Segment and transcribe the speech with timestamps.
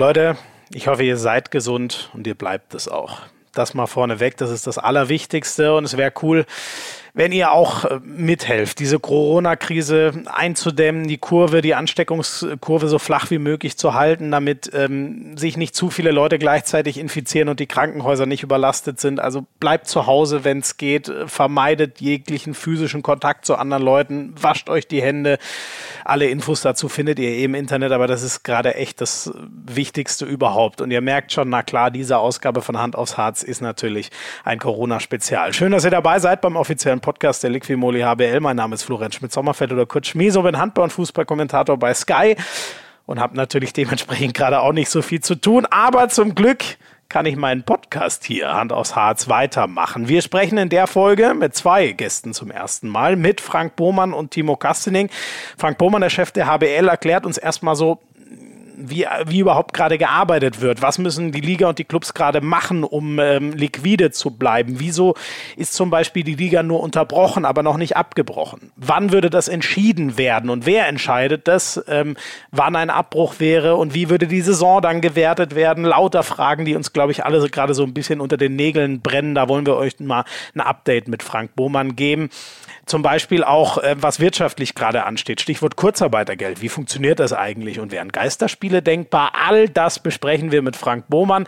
[0.00, 0.38] Leute,
[0.72, 3.18] ich hoffe, ihr seid gesund und ihr bleibt es auch.
[3.52, 6.46] Das mal vorneweg, das ist das Allerwichtigste und es wäre cool,
[7.14, 13.38] wenn ihr auch äh, mithelft, diese Corona-Krise einzudämmen, die Kurve, die Ansteckungskurve so flach wie
[13.38, 18.26] möglich zu halten, damit ähm, sich nicht zu viele Leute gleichzeitig infizieren und die Krankenhäuser
[18.26, 19.20] nicht überlastet sind.
[19.20, 24.68] Also bleibt zu Hause, wenn es geht, vermeidet jeglichen physischen Kontakt zu anderen Leuten, wascht
[24.68, 25.38] euch die Hände.
[26.04, 29.32] Alle Infos dazu findet ihr eh im Internet, aber das ist gerade echt das
[29.66, 30.80] Wichtigste überhaupt.
[30.80, 34.10] Und ihr merkt schon, na klar, diese Ausgabe von Hand aufs Harz ist natürlich
[34.44, 35.52] ein Corona-Spezial.
[35.52, 38.40] Schön, dass ihr dabei seid beim offiziellen neuen Podcast der Liquimoli HBL.
[38.40, 42.36] Mein Name ist Florenz Schmidt-Sommerfeld oder Kurt Schmieso, bin Handball- und Fußballkommentator bei Sky
[43.06, 45.66] und habe natürlich dementsprechend gerade auch nicht so viel zu tun.
[45.70, 46.62] Aber zum Glück
[47.08, 50.08] kann ich meinen Podcast hier Hand aufs Harz weitermachen.
[50.08, 54.32] Wir sprechen in der Folge mit zwei Gästen zum ersten Mal, mit Frank Bohmann und
[54.32, 55.08] Timo Kastening.
[55.56, 57.98] Frank Bohmann, der Chef der HBL, erklärt uns erstmal so,
[58.88, 60.82] wie, wie überhaupt gerade gearbeitet wird.
[60.82, 64.76] Was müssen die Liga und die Clubs gerade machen, um ähm, liquide zu bleiben?
[64.78, 65.14] Wieso
[65.56, 68.72] ist zum Beispiel die Liga nur unterbrochen, aber noch nicht abgebrochen?
[68.76, 72.16] Wann würde das entschieden werden und wer entscheidet das, ähm,
[72.50, 75.84] wann ein Abbruch wäre und wie würde die Saison dann gewertet werden?
[75.84, 79.34] Lauter Fragen, die uns, glaube ich, alle gerade so ein bisschen unter den Nägeln brennen.
[79.34, 82.30] Da wollen wir euch mal ein Update mit Frank Bohmann geben.
[82.90, 85.40] Zum Beispiel auch, äh, was wirtschaftlich gerade ansteht.
[85.40, 86.60] Stichwort Kurzarbeitergeld.
[86.60, 89.32] Wie funktioniert das eigentlich und wären Geisterspiele Spiele denkbar.
[89.46, 91.46] All das besprechen wir mit Frank Bohmann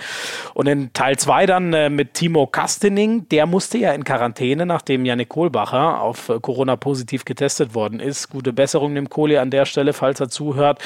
[0.55, 3.29] und in Teil 2 dann äh, mit Timo Kastening.
[3.29, 8.31] Der musste ja in Quarantäne, nachdem Janik Kohlbacher auf äh, Corona positiv getestet worden ist.
[8.31, 10.81] Gute Besserung dem Kohli an der Stelle, falls er zuhört.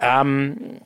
[0.00, 0.80] Ähm,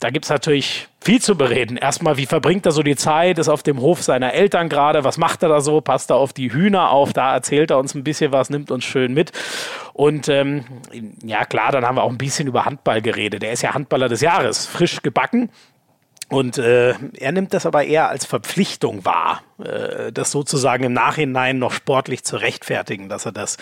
[0.00, 1.76] da gibt es natürlich viel zu bereden.
[1.76, 3.38] Erstmal, wie verbringt er so die Zeit?
[3.38, 5.02] Ist auf dem Hof seiner Eltern gerade?
[5.02, 5.80] Was macht er da so?
[5.80, 7.12] Passt er auf die Hühner auf?
[7.12, 9.32] Da erzählt er uns ein bisschen was, nimmt uns schön mit.
[9.94, 10.64] Und ähm,
[11.24, 13.42] ja, klar, dann haben wir auch ein bisschen über Handball geredet.
[13.42, 15.50] Er ist ja Handballer des Jahres, frisch gebacken.
[16.30, 21.58] Und äh, er nimmt das aber eher als Verpflichtung wahr, äh, das sozusagen im Nachhinein
[21.58, 23.56] noch sportlich zu rechtfertigen, dass er das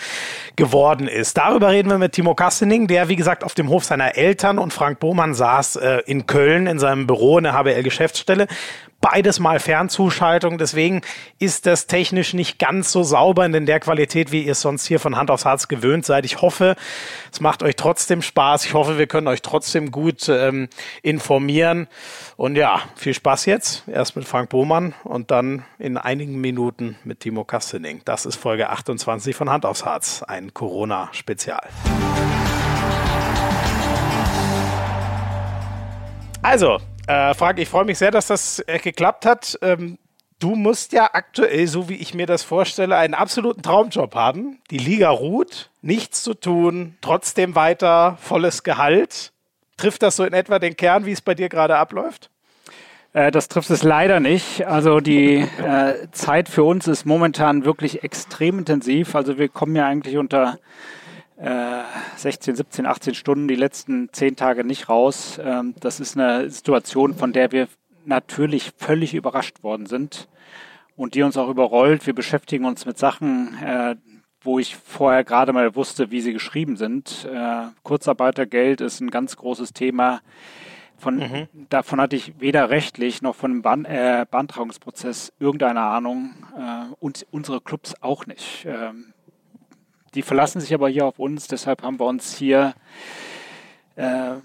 [0.57, 1.37] geworden ist.
[1.37, 4.73] Darüber reden wir mit Timo Kastening, der, wie gesagt, auf dem Hof seiner Eltern und
[4.73, 8.47] Frank Bohmann saß äh, in Köln in seinem Büro in der HBL-Geschäftsstelle
[9.11, 10.57] beides mal Fernzuschaltung.
[10.57, 11.01] Deswegen
[11.39, 14.99] ist das technisch nicht ganz so sauber in der Qualität, wie ihr es sonst hier
[14.99, 16.25] von Hand aufs Herz gewöhnt seid.
[16.25, 16.75] Ich hoffe,
[17.31, 18.65] es macht euch trotzdem Spaß.
[18.65, 20.67] Ich hoffe, wir können euch trotzdem gut ähm,
[21.03, 21.87] informieren.
[22.35, 23.83] Und ja, viel Spaß jetzt.
[23.87, 28.01] Erst mit Frank Bohmann und dann in einigen Minuten mit Timo Kastening.
[28.03, 31.65] Das ist Folge 28 von Hand aufs Herz, ein Corona-Spezial.
[36.41, 39.57] Also, äh, Frank, ich freue mich sehr, dass das äh, geklappt hat.
[39.61, 39.97] Ähm,
[40.39, 44.59] du musst ja aktuell, so wie ich mir das vorstelle, einen absoluten Traumjob haben.
[44.69, 49.31] Die Liga ruht, nichts zu tun, trotzdem weiter volles Gehalt.
[49.77, 52.29] Trifft das so in etwa den Kern, wie es bei dir gerade abläuft?
[53.13, 54.67] Äh, das trifft es leider nicht.
[54.67, 59.15] Also die äh, Zeit für uns ist momentan wirklich extrem intensiv.
[59.15, 60.59] Also wir kommen ja eigentlich unter
[61.37, 65.39] 16, 17, 18 Stunden die letzten zehn Tage nicht raus.
[65.43, 67.67] Ähm, das ist eine Situation, von der wir
[68.05, 70.27] natürlich völlig überrascht worden sind
[70.95, 72.07] und die uns auch überrollt.
[72.07, 73.95] Wir beschäftigen uns mit Sachen, äh,
[74.41, 77.27] wo ich vorher gerade mal wusste, wie sie geschrieben sind.
[77.31, 80.21] Äh, Kurzarbeitergeld ist ein ganz großes Thema.
[80.97, 81.47] Von, mhm.
[81.69, 87.27] Davon hatte ich weder rechtlich noch von dem Bean äh, Beantragungsprozess irgendeine Ahnung äh, und
[87.29, 88.65] unsere Clubs auch nicht.
[88.65, 89.13] Ähm,
[90.15, 92.73] die verlassen sich aber hier auf uns, deshalb haben wir uns hier
[93.95, 94.35] äh,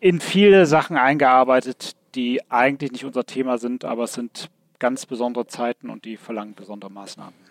[0.00, 5.46] in viele Sachen eingearbeitet, die eigentlich nicht unser Thema sind, aber es sind ganz besondere
[5.46, 7.45] Zeiten und die verlangen besondere Maßnahmen.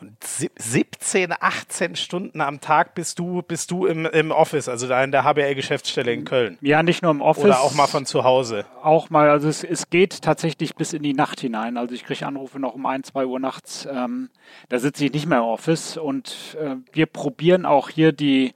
[0.00, 5.02] Und 17, 18 Stunden am Tag bist du, bist du im, im Office, also da
[5.04, 6.58] in der HBL-Geschäftsstelle in Köln.
[6.60, 7.44] Ja, nicht nur im Office.
[7.44, 8.66] Oder auch mal von zu Hause.
[8.82, 11.76] Auch mal, also es, es geht tatsächlich bis in die Nacht hinein.
[11.76, 13.86] Also ich kriege Anrufe noch um 1, 2 Uhr nachts.
[13.90, 14.30] Ähm,
[14.68, 18.54] da sitze ich nicht mehr im Office und äh, wir probieren auch hier die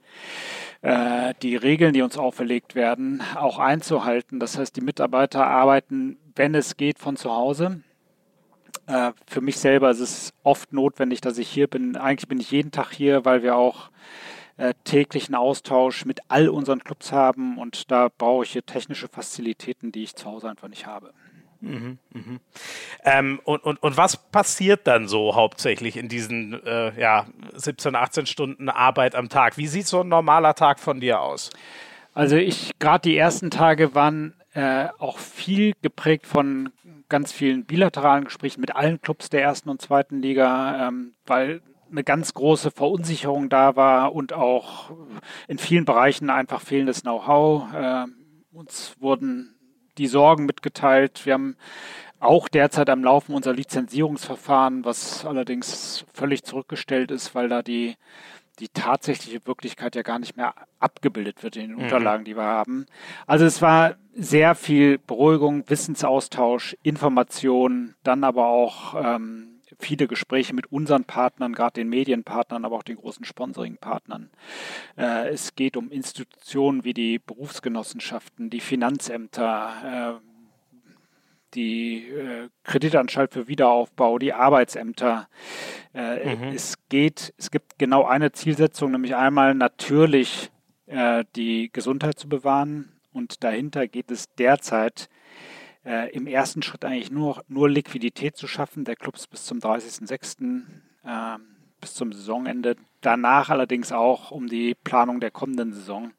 [0.81, 4.39] äh, die Regeln, die uns auferlegt werden, auch einzuhalten.
[4.39, 7.81] Das heißt, die Mitarbeiter arbeiten, wenn es geht, von zu Hause.
[8.89, 11.95] Äh, für mich selber ist es oft notwendig, dass ich hier bin.
[11.95, 13.91] Eigentlich bin ich jeden Tag hier, weil wir auch
[14.57, 19.91] äh, täglichen Austausch mit all unseren Clubs haben und da brauche ich hier technische Facilitäten,
[19.91, 21.13] die ich zu Hause einfach nicht habe.
[21.61, 22.39] Mhm, mhm.
[23.03, 28.25] Ähm, und, und, und was passiert dann so hauptsächlich in diesen äh, ja, 17, 18
[28.25, 29.57] Stunden Arbeit am Tag?
[29.57, 31.51] Wie sieht so ein normaler Tag von dir aus?
[32.19, 36.73] Also ich, gerade die ersten Tage waren äh, auch viel geprägt von
[37.07, 42.03] ganz vielen bilateralen Gesprächen mit allen Clubs der ersten und zweiten Liga, ähm, weil eine
[42.03, 44.91] ganz große Verunsicherung da war und auch
[45.47, 47.73] in vielen Bereichen einfach fehlendes Know-how.
[47.73, 48.05] Äh,
[48.51, 49.55] uns wurden
[49.97, 51.25] die Sorgen mitgeteilt.
[51.25, 51.55] Wir haben
[52.19, 57.95] auch derzeit am Laufen unser Lizenzierungsverfahren, was allerdings völlig zurückgestellt ist, weil da die,
[58.59, 61.83] die tatsächliche Wirklichkeit ja gar nicht mehr abgebildet wird in den mhm.
[61.83, 62.85] Unterlagen, die wir haben.
[63.27, 70.71] Also es war sehr viel Beruhigung, Wissensaustausch, Information, dann aber auch ähm, viele Gespräche mit
[70.71, 74.29] unseren Partnern, gerade den Medienpartnern, aber auch den großen Sponsoringpartnern.
[74.97, 80.28] Äh, es geht um Institutionen wie die Berufsgenossenschaften, die Finanzämter, äh,
[81.53, 85.27] die äh, Kreditanstalt für Wiederaufbau, die Arbeitsämter.
[85.93, 86.43] Äh, mhm.
[86.55, 90.51] Es geht, es gibt genau eine Zielsetzung, nämlich einmal natürlich
[90.87, 95.09] äh, die Gesundheit zu bewahren und dahinter geht es derzeit
[95.85, 100.61] äh, im ersten Schritt eigentlich nur, nur Liquidität zu schaffen, der Clubs bis zum 30.06.
[101.03, 101.39] Äh,
[101.79, 102.75] bis zum Saisonende.
[103.01, 106.11] Danach allerdings auch um die Planung der kommenden Saison,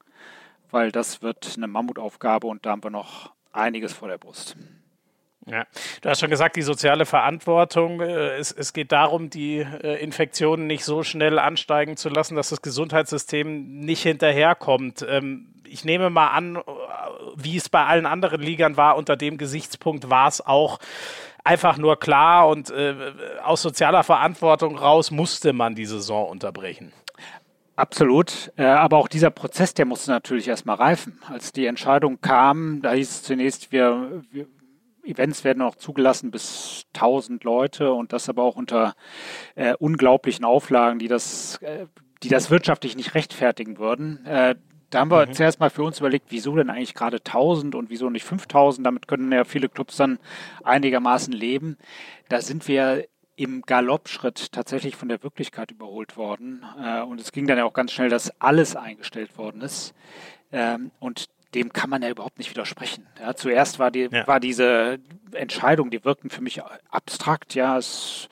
[0.70, 4.56] weil das wird eine Mammutaufgabe und da haben wir noch einiges vor der Brust.
[5.50, 5.66] Ja,
[6.00, 8.00] du hast schon gesagt, die soziale Verantwortung.
[8.00, 12.50] Äh, es, es geht darum, die äh, Infektionen nicht so schnell ansteigen zu lassen, dass
[12.50, 15.04] das Gesundheitssystem nicht hinterherkommt.
[15.08, 16.60] Ähm, ich nehme mal an, äh,
[17.36, 20.78] wie es bei allen anderen Ligern war, unter dem Gesichtspunkt war es auch
[21.42, 22.70] einfach nur klar und
[23.42, 26.92] aus sozialer Verantwortung raus musste man die Saison unterbrechen.
[27.76, 28.52] Absolut.
[28.58, 31.18] aber auch dieser Prozess, der musste natürlich erstmal reifen.
[31.28, 34.46] Als die Entscheidung kam, da hieß es zunächst, wir, wir
[35.10, 38.94] Events werden noch zugelassen bis 1000 Leute und das aber auch unter
[39.54, 41.86] äh, unglaublichen Auflagen, die das, äh,
[42.22, 44.24] die das wirtschaftlich nicht rechtfertigen würden.
[44.26, 44.56] Äh,
[44.90, 45.32] da haben wir mhm.
[45.32, 48.84] zuerst mal für uns überlegt, wieso denn eigentlich gerade 1000 und wieso nicht 5000?
[48.84, 50.18] Damit können ja viele Clubs dann
[50.64, 51.78] einigermaßen leben.
[52.28, 56.64] Da sind wir im Galoppschritt tatsächlich von der Wirklichkeit überholt worden.
[56.82, 59.94] Äh, und es ging dann ja auch ganz schnell, dass alles eingestellt worden ist.
[60.52, 63.06] Ähm, und dem kann man ja überhaupt nicht widersprechen.
[63.20, 64.26] Ja, zuerst war, die, ja.
[64.26, 64.98] war diese
[65.32, 67.54] Entscheidung, die wirkten für mich abstrakt.
[67.54, 68.28] Ja, es,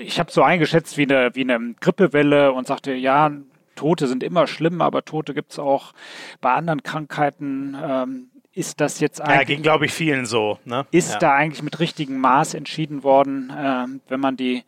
[0.00, 3.30] ich habe so eingeschätzt wie eine, wie eine Grippewelle und sagte, ja,
[3.76, 5.92] Tote sind immer schlimm, aber Tote gibt es auch
[6.40, 7.76] bei anderen Krankheiten.
[7.82, 9.38] Ähm, ist das jetzt eigentlich.
[9.38, 10.58] Ja, ging, glaube ich, vielen so.
[10.64, 10.86] Ne?
[10.90, 11.18] Ist ja.
[11.18, 14.64] da eigentlich mit richtigem Maß entschieden worden, ähm, wenn man die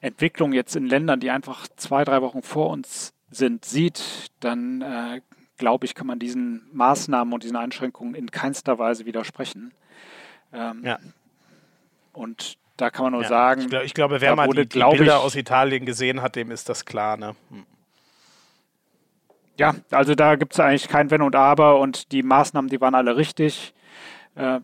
[0.00, 5.20] Entwicklung jetzt in Ländern, die einfach zwei, drei Wochen vor uns sind, sieht, dann äh,
[5.56, 9.72] glaube ich, kann man diesen Maßnahmen und diesen Einschränkungen in keinster Weise widersprechen.
[10.52, 10.98] Ähm, ja.
[12.12, 13.28] Und da kann man nur ja.
[13.28, 13.62] sagen.
[13.62, 16.50] Ich, glaub, ich, glaube, wer mal die, die Bilder ich, aus Italien gesehen hat, dem
[16.50, 17.16] ist das klar.
[17.16, 17.36] Ne?
[17.50, 17.66] Hm.
[19.58, 22.94] Ja, also da gibt es eigentlich kein Wenn und Aber und die Maßnahmen, die waren
[22.94, 23.72] alle richtig.
[24.34, 24.60] Äh,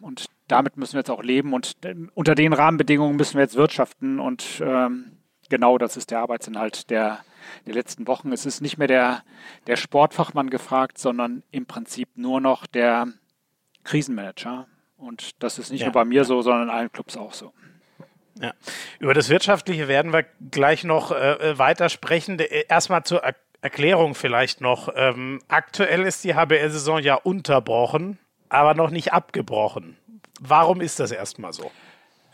[0.00, 1.76] und damit müssen wir jetzt auch leben und
[2.14, 5.16] unter den Rahmenbedingungen müssen wir jetzt wirtschaften und ähm,
[5.48, 7.20] genau das ist der Arbeitsinhalt der
[7.66, 8.32] der letzten Wochen.
[8.32, 9.22] Es ist nicht mehr der,
[9.66, 13.08] der Sportfachmann gefragt, sondern im Prinzip nur noch der
[13.84, 14.66] Krisenmanager.
[14.96, 16.24] Und das ist nicht ja, nur bei mir ja.
[16.24, 17.52] so, sondern in allen Clubs auch so.
[18.40, 18.52] Ja.
[18.98, 22.38] Über das Wirtschaftliche werden wir gleich noch äh, äh weiter sprechen.
[22.38, 23.34] Äh, erstmal zur er
[23.66, 24.90] Erklärung vielleicht noch.
[24.94, 28.16] Ähm, aktuell ist die HBL-Saison ja unterbrochen,
[28.48, 29.96] aber noch nicht abgebrochen.
[30.40, 31.72] Warum ist das erstmal so?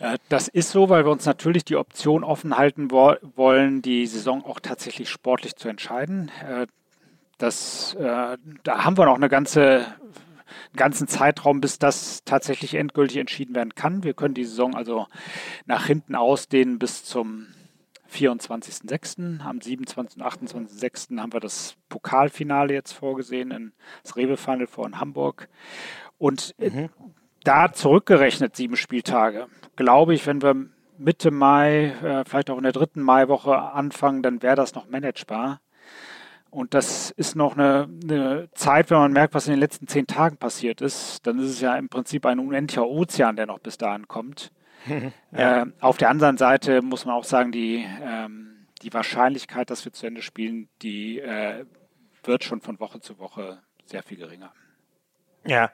[0.03, 4.07] Äh, das ist so, weil wir uns natürlich die Option offen halten wo wollen, die
[4.07, 6.31] Saison auch tatsächlich sportlich zu entscheiden.
[6.47, 6.67] Äh,
[7.39, 9.87] das, äh, da haben wir noch eine ganze
[10.71, 14.05] einen ganzen Zeitraum, bis das tatsächlich endgültig entschieden werden kann.
[14.05, 15.07] Wir können die Saison also
[15.67, 17.47] nach hinten ausdehnen bis zum
[18.13, 19.41] 24.06.
[19.41, 20.21] Am 27.
[20.21, 21.19] und 28.06.
[21.19, 23.73] haben wir das Pokalfinale jetzt vorgesehen, in
[24.03, 25.49] das Rewe-Final vor in Hamburg.
[26.19, 26.91] Und mhm
[27.45, 29.47] da zurückgerechnet sieben Spieltage,
[29.77, 30.55] glaube ich, wenn wir
[30.99, 35.61] Mitte Mai, äh, vielleicht auch in der dritten Maiwoche anfangen, dann wäre das noch managebar.
[36.51, 40.07] Und das ist noch eine, eine, Zeit, wenn man merkt, was in den letzten zehn
[40.07, 43.79] Tagen passiert ist, dann ist es ja im Prinzip ein unendlicher Ozean, der noch bis
[43.79, 44.53] dahin kommt.
[45.33, 45.63] ja.
[45.63, 49.93] äh, auf der anderen Seite muss man auch sagen, die, ähm, die Wahrscheinlichkeit, dass wir
[49.93, 51.65] zu Ende spielen, die äh,
[52.23, 54.53] wird schon von Woche zu Woche sehr viel geringer.
[55.47, 55.71] Ja,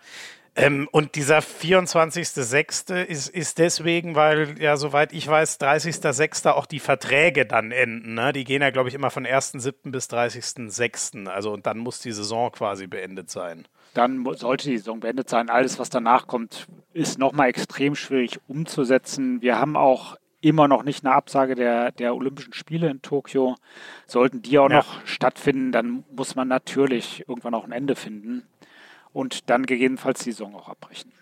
[0.59, 3.05] ähm, und dieser 24.06.
[3.05, 6.51] Ist, ist deswegen, weil ja, soweit ich weiß, 30.06.
[6.51, 8.15] auch die Verträge dann enden.
[8.15, 8.33] Ne?
[8.33, 9.93] Die gehen ja, glaube ich, immer von 1.07.
[9.93, 11.29] bis 30.06.
[11.29, 13.69] Also und dann muss die Saison quasi beendet sein.
[13.95, 15.49] Dann sollte die Saison beendet sein.
[15.49, 19.41] Alles, was danach kommt, ist nochmal extrem schwierig umzusetzen.
[19.41, 23.55] Wir haben auch immer noch nicht eine Absage der, der Olympischen Spiele in Tokio.
[24.07, 24.79] Sollten die auch ja.
[24.79, 28.43] noch stattfinden, dann muss man natürlich irgendwann auch ein Ende finden
[29.19, 31.13] und dann gegebenenfalls die Saison auch abbrechen.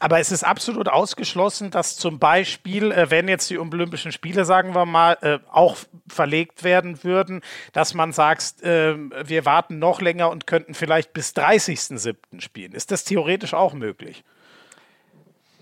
[0.00, 4.74] Aber es ist absolut ausgeschlossen, dass zum Beispiel, äh, wenn jetzt die Olympischen Spiele, sagen
[4.74, 5.76] wir mal, äh, auch
[6.08, 7.40] verlegt werden würden,
[7.72, 8.96] dass man sagt, äh,
[9.26, 12.40] wir warten noch länger und könnten vielleicht bis 30.07.
[12.40, 12.72] spielen.
[12.72, 14.24] Ist das theoretisch auch möglich?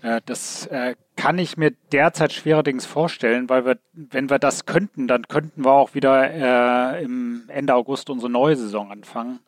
[0.01, 0.67] Äh, das
[1.15, 5.71] kann ich mir derzeit schwererdings vorstellen, weil wir, wenn wir das könnten, dann könnten wir
[5.71, 9.39] auch wieder im Ende August unsere neue Saison anfangen.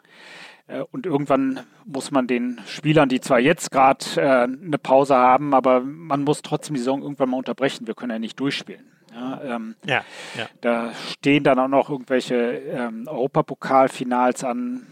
[0.67, 5.53] Äh, und irgendwann muss man den Spielern, die zwar jetzt gerade äh, eine Pause haben,
[5.53, 7.87] aber man muss trotzdem die Saison irgendwann mal unterbrechen.
[7.87, 8.85] Wir können ja nicht durchspielen.
[9.13, 10.03] Ja, ähm, ja,
[10.35, 10.47] ja.
[10.61, 14.87] Da stehen dann auch noch irgendwelche ähm, Europapokalfinals an,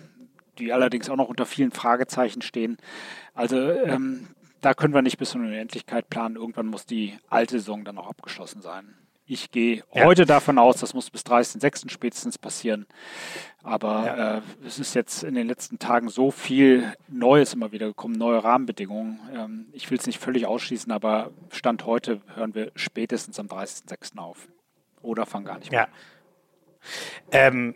[0.60, 2.78] die allerdings auch noch unter vielen Fragezeichen stehen.
[3.34, 4.28] Also ähm,
[4.62, 6.36] da können wir nicht bis zur Unendlichkeit planen.
[6.36, 8.94] Irgendwann muss die alte Saison dann auch abgeschlossen sein.
[9.32, 10.04] Ich gehe ja.
[10.04, 11.90] heute davon aus, das muss bis 30.06.
[11.90, 12.86] spätestens passieren.
[13.64, 14.38] Aber ja.
[14.38, 18.44] äh, es ist jetzt in den letzten Tagen so viel Neues immer wieder gekommen, neue
[18.44, 19.22] Rahmenbedingungen.
[19.34, 24.18] Ähm, ich will es nicht völlig ausschließen, aber Stand heute hören wir spätestens am 30.06.
[24.18, 24.50] auf.
[25.02, 25.88] Oder fangen gar nicht mehr
[27.32, 27.48] ja.
[27.48, 27.76] Ähm,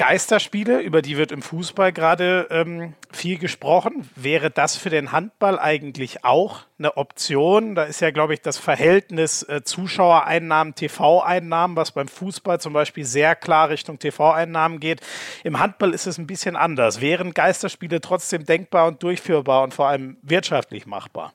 [0.00, 4.08] Geisterspiele, über die wird im Fußball gerade ähm, viel gesprochen.
[4.16, 7.74] Wäre das für den Handball eigentlich auch eine Option?
[7.74, 13.04] Da ist ja, glaube ich, das Verhältnis äh, Zuschauereinnahmen, TV-Einnahmen, was beim Fußball zum Beispiel
[13.04, 15.02] sehr klar Richtung TV-Einnahmen geht.
[15.44, 17.02] Im Handball ist es ein bisschen anders.
[17.02, 21.34] Wären Geisterspiele trotzdem denkbar und durchführbar und vor allem wirtschaftlich machbar?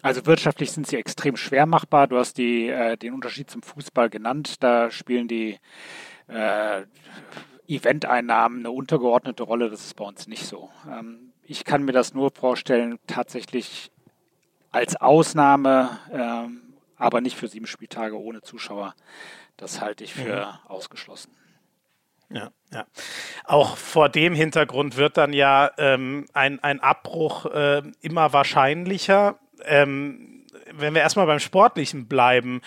[0.00, 2.06] Also wirtschaftlich sind sie extrem schwer machbar.
[2.06, 4.54] Du hast die, äh, den Unterschied zum Fußball genannt.
[4.60, 5.58] Da spielen die
[6.32, 6.84] äh,
[7.68, 9.70] Eventeinnahmen eine untergeordnete Rolle.
[9.70, 10.70] Das ist bei uns nicht so.
[10.90, 13.90] Ähm, ich kann mir das nur vorstellen, tatsächlich
[14.70, 18.94] als Ausnahme, ähm, aber nicht für sieben Spieltage ohne Zuschauer.
[19.56, 20.70] Das halte ich für mhm.
[20.70, 21.32] ausgeschlossen.
[22.30, 22.86] Ja, ja.
[23.44, 29.38] Auch vor dem Hintergrund wird dann ja ähm, ein, ein Abbruch äh, immer wahrscheinlicher.
[29.64, 32.62] Ähm, wenn wir erstmal beim Sportlichen bleiben,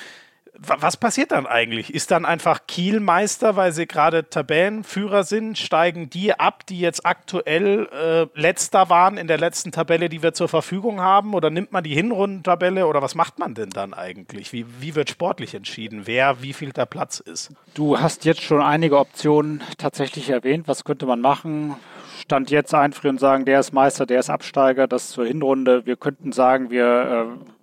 [0.60, 1.94] was passiert dann eigentlich?
[1.94, 5.58] Ist dann einfach Kiel Meister, weil sie gerade Tabellenführer sind?
[5.58, 10.34] Steigen die ab, die jetzt aktuell äh, letzter waren in der letzten Tabelle, die wir
[10.34, 11.34] zur Verfügung haben?
[11.34, 12.88] Oder nimmt man die Hinrundentabelle?
[12.88, 14.54] Oder was macht man denn dann eigentlich?
[14.54, 17.52] Wie, wie wird sportlich entschieden, wer wie viel der Platz ist?
[17.74, 20.68] Du hast jetzt schon einige Optionen tatsächlich erwähnt.
[20.68, 21.76] Was könnte man machen?
[22.20, 25.86] Stand jetzt einfrieren und sagen, der ist Meister, der ist Absteiger, das zur Hinrunde.
[25.86, 27.55] Wir könnten sagen, wir äh,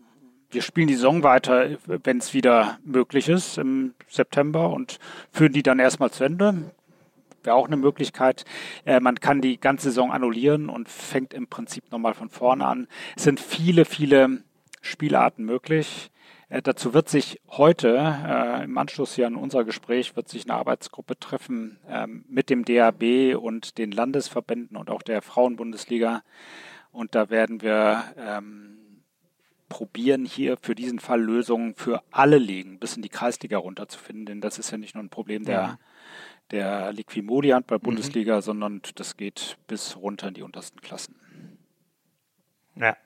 [0.53, 4.99] wir spielen die Saison weiter, wenn es wieder möglich ist im September und
[5.33, 6.71] führen die dann erstmal zu Ende.
[7.43, 8.45] Wäre auch eine Möglichkeit.
[8.85, 12.87] Äh, man kann die ganze Saison annullieren und fängt im Prinzip nochmal von vorne an.
[13.17, 14.45] Es sind viele, viele
[14.81, 16.11] Spielarten möglich.
[16.51, 20.55] Äh, dazu wird sich heute, äh, im Anschluss hier an unser Gespräch, wird sich eine
[20.55, 26.23] Arbeitsgruppe treffen ähm, mit dem DAB und den Landesverbänden und auch der Frauenbundesliga.
[26.93, 28.82] Und da werden wir ähm,
[29.73, 34.41] probieren, hier für diesen Fall Lösungen für alle Ligen bis in die Kreisliga runterzufinden, denn
[34.43, 35.79] das ist ja nicht nur ein Problem der, ja.
[36.51, 38.41] der Liquimodi Handball-Bundesliga, mhm.
[38.43, 41.17] sondern das geht bis runter in die untersten Klassen.
[42.77, 42.99] Ja.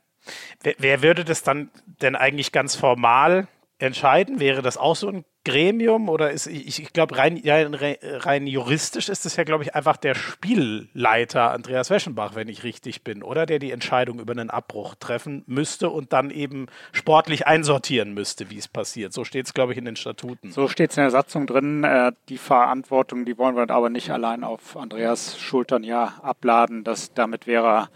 [0.61, 1.71] Wer, wer würde das dann
[2.03, 3.47] denn eigentlich ganz formal
[3.79, 4.41] entscheiden?
[4.41, 9.25] Wäre das auch so ein Gremium oder ist, ich, ich glaube, rein, rein juristisch ist
[9.27, 13.47] es ja, glaube ich, einfach der Spielleiter Andreas Weschenbach, wenn ich richtig bin, oder?
[13.47, 18.59] Der die Entscheidung über einen Abbruch treffen müsste und dann eben sportlich einsortieren müsste, wie
[18.59, 19.13] es passiert.
[19.13, 20.51] So steht es, glaube ich, in den Statuten.
[20.51, 21.85] So steht es in der Satzung drin.
[21.85, 26.83] Äh, die Verantwortung, die wollen wir aber nicht allein auf Andreas Schultern ja abladen.
[26.83, 27.91] Das, damit wäre er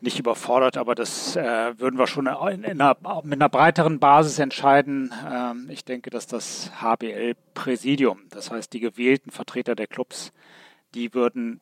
[0.00, 4.38] nicht überfordert, aber das äh, würden wir schon in, in einer, mit einer breiteren Basis
[4.38, 5.12] entscheiden.
[5.28, 10.32] Ähm, ich denke, dass das HBL-Präsidium, das heißt die gewählten Vertreter der Clubs,
[10.94, 11.60] die würden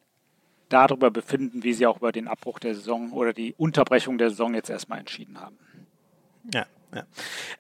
[0.69, 4.55] darüber befinden, wie sie auch über den Abbruch der Saison oder die Unterbrechung der Saison
[4.55, 5.59] jetzt erstmal entschieden haben.
[6.53, 7.07] Ja, ja.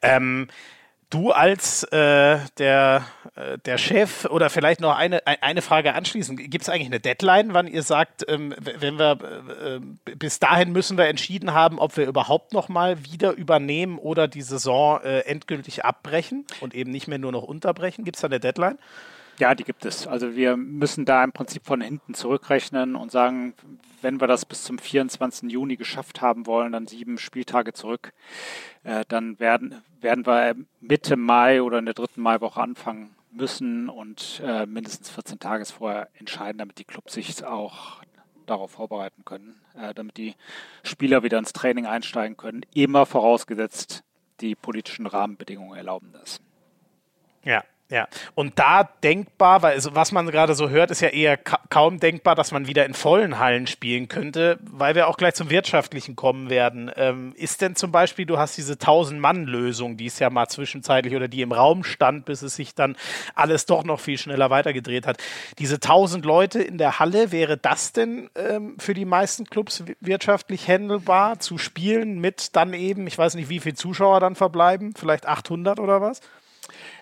[0.02, 0.48] Ähm,
[1.10, 6.38] Du als äh, der, äh, der Chef oder vielleicht noch eine, eine Frage anschließend.
[6.50, 9.80] Gibt es eigentlich eine Deadline, wann ihr sagt, ähm, wenn wir äh, äh,
[10.16, 14.42] bis dahin müssen wir entschieden haben, ob wir überhaupt noch mal wieder übernehmen oder die
[14.42, 18.04] Saison äh, endgültig abbrechen und eben nicht mehr nur noch unterbrechen?
[18.04, 18.78] Gibt es da eine Deadline?
[19.38, 20.06] Ja, die gibt es.
[20.06, 23.54] Also wir müssen da im Prinzip von hinten zurückrechnen und sagen,
[24.00, 25.50] wenn wir das bis zum 24.
[25.50, 28.12] Juni geschafft haben wollen, dann sieben Spieltage zurück,
[28.84, 34.40] äh, dann werden, werden wir Mitte Mai oder in der dritten Maiwoche anfangen müssen und
[34.44, 38.02] äh, mindestens 14 Tage vorher entscheiden, damit die Clubs sich auch
[38.46, 40.34] darauf vorbereiten können, äh, damit die
[40.84, 44.04] Spieler wieder ins Training einsteigen können, immer vorausgesetzt,
[44.40, 46.40] die politischen Rahmenbedingungen erlauben das.
[47.42, 51.36] Ja, Ja, und da denkbar, weil also was man gerade so hört, ist ja eher
[51.36, 55.34] ka kaum denkbar, dass man wieder in vollen Hallen spielen könnte, weil wir auch gleich
[55.34, 56.90] zum Wirtschaftlichen kommen werden.
[56.96, 61.28] Ähm, ist denn zum Beispiel, du hast diese 1000-Mann-Lösung, die es ja mal zwischenzeitlich oder
[61.28, 62.96] die im Raum stand, bis es sich dann
[63.34, 65.18] alles doch noch viel schneller weitergedreht hat.
[65.58, 70.68] Diese 1000 Leute in der Halle, wäre das denn ähm, für die meisten Clubs wirtschaftlich
[70.68, 75.26] händelbar zu spielen mit dann eben, ich weiß nicht, wie viele Zuschauer dann verbleiben, vielleicht
[75.26, 76.20] 800 oder was?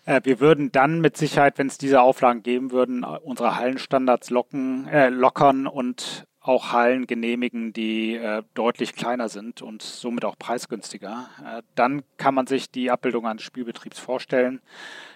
[0.05, 4.89] Äh, wir würden dann mit Sicherheit, wenn es diese Auflagen geben würden, unsere Hallenstandards locken,
[4.89, 11.29] äh, lockern und auch Hallen genehmigen, die äh, deutlich kleiner sind und somit auch preisgünstiger.
[11.45, 14.61] Äh, dann kann man sich die Abbildung eines Spielbetriebs vorstellen.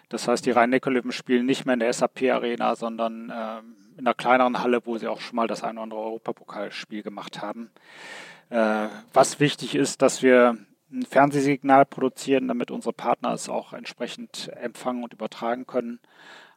[0.08, 3.58] Das heißt, die Rhein-Neckar-Löwen spielen nicht mehr in der SAP-Arena, sondern äh,
[3.98, 7.42] in einer kleineren Halle, wo sie auch schon mal das ein oder andere Europapokalspiel gemacht
[7.42, 7.70] haben.
[8.50, 10.56] Äh, was wichtig ist, dass wir
[10.90, 16.00] ein Fernsehsignal produzieren, damit unsere Partner es auch entsprechend empfangen und übertragen können.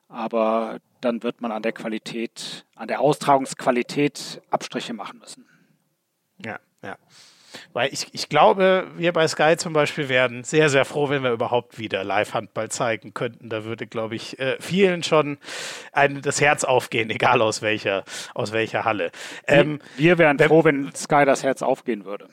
[0.07, 5.45] Aber dann wird man an der Qualität, an der Austragungsqualität Abstriche machen müssen.
[6.43, 6.97] Ja, ja.
[7.73, 11.31] Weil ich, ich glaube, wir bei Sky zum Beispiel werden sehr, sehr froh, wenn wir
[11.31, 13.49] überhaupt wieder Live-Handball zeigen könnten.
[13.49, 15.37] Da würde, glaube ich, äh, vielen schon
[15.91, 19.11] ein, das Herz aufgehen, egal aus welcher, aus welcher Halle.
[19.47, 22.29] Ähm, wir wären froh, wenn Sky das Herz aufgehen würde.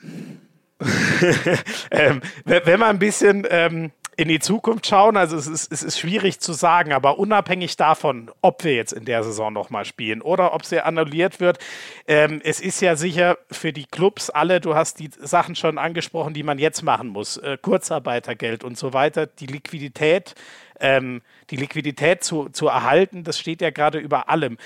[1.91, 5.99] ähm, wenn man ein bisschen ähm, in die Zukunft schauen, also es ist, es ist
[5.99, 10.55] schwierig zu sagen, aber unabhängig davon, ob wir jetzt in der Saison nochmal spielen oder
[10.55, 11.59] ob sie annulliert wird,
[12.07, 16.33] ähm, es ist ja sicher für die Clubs alle, du hast die Sachen schon angesprochen,
[16.33, 20.35] die man jetzt machen muss, äh, Kurzarbeitergeld und so weiter, die Liquidität,
[20.81, 24.57] ähm, die Liquidität zu, zu erhalten, das steht ja gerade über allem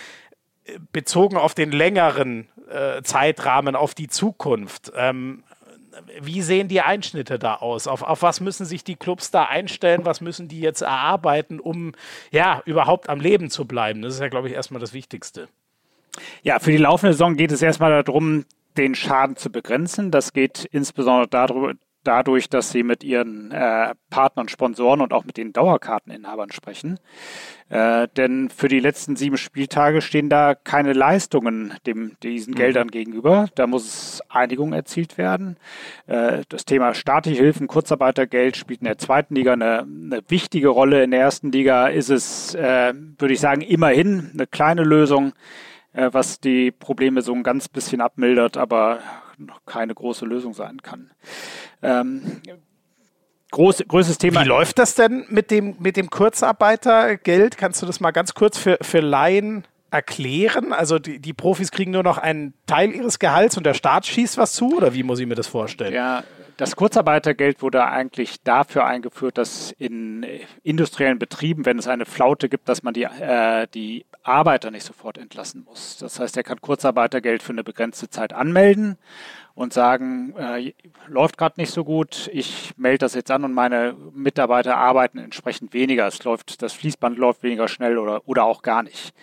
[0.92, 4.92] bezogen auf den längeren äh, Zeitrahmen, auf die Zukunft.
[4.94, 5.42] Ähm,
[6.20, 7.86] wie sehen die Einschnitte da aus?
[7.86, 10.04] Auf, auf was müssen sich die Clubs da einstellen?
[10.04, 11.92] Was müssen die jetzt erarbeiten, um
[12.30, 14.02] ja überhaupt am Leben zu bleiben?
[14.02, 15.48] Das ist ja, glaube ich, erstmal das Wichtigste.
[16.42, 18.44] Ja, für die laufende Saison geht es erstmal darum,
[18.76, 20.10] den Schaden zu begrenzen.
[20.10, 25.36] Das geht insbesondere darüber, dadurch, dass sie mit ihren äh, Partnern, Sponsoren und auch mit
[25.36, 26.98] den Dauerkarteninhabern sprechen.
[27.68, 32.56] Äh, denn für die letzten sieben Spieltage stehen da keine Leistungen dem, diesen mhm.
[32.56, 33.48] Geldern gegenüber.
[33.54, 35.56] Da muss Einigung erzielt werden.
[36.06, 41.04] Äh, das Thema staatliche Hilfen, Kurzarbeitergeld spielt in der zweiten Liga eine, eine wichtige Rolle.
[41.04, 45.32] In der ersten Liga ist es, äh, würde ich sagen, immerhin eine kleine Lösung,
[45.92, 49.00] äh, was die Probleme so ein ganz bisschen abmildert, aber
[49.46, 51.10] noch keine große Lösung sein kann.
[51.82, 52.40] Ähm,
[53.52, 54.42] Groß, größtes Thema.
[54.42, 57.56] Wie läuft das denn mit dem, mit dem Kurzarbeitergeld?
[57.56, 60.72] Kannst du das mal ganz kurz für, für Laien erklären?
[60.72, 64.38] Also die, die Profis kriegen nur noch einen Teil ihres Gehalts und der Staat schießt
[64.38, 64.76] was zu?
[64.76, 65.92] Oder wie muss ich mir das vorstellen?
[65.92, 66.22] Ja,
[66.60, 70.26] das Kurzarbeitergeld wurde eigentlich dafür eingeführt, dass in
[70.62, 75.16] industriellen Betrieben, wenn es eine Flaute gibt, dass man die, äh, die Arbeiter nicht sofort
[75.16, 75.96] entlassen muss.
[75.96, 78.98] Das heißt, er kann Kurzarbeitergeld für eine begrenzte Zeit anmelden
[79.54, 80.74] und sagen, äh,
[81.06, 85.72] läuft gerade nicht so gut, ich melde das jetzt an und meine Mitarbeiter arbeiten entsprechend
[85.72, 86.06] weniger.
[86.06, 89.14] Es läuft, das Fließband läuft weniger schnell oder, oder auch gar nicht.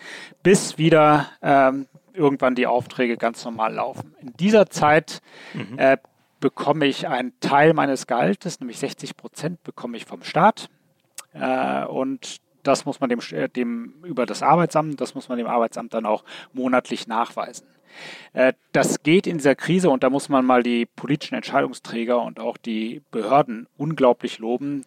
[0.42, 4.16] Bis wieder ähm, irgendwann die Aufträge ganz normal laufen.
[4.20, 5.20] In dieser Zeit
[5.54, 5.78] mhm.
[5.78, 5.98] äh,
[6.40, 10.68] bekomme ich einen Teil meines Gehaltes, nämlich 60 Prozent bekomme ich vom Staat.
[11.32, 15.46] Äh, und das muss man dem, äh, dem über das Arbeitsamt, das muss man dem
[15.46, 17.66] Arbeitsamt dann auch monatlich nachweisen.
[18.32, 22.40] Äh, das geht in dieser Krise und da muss man mal die politischen Entscheidungsträger und
[22.40, 24.84] auch die Behörden unglaublich loben.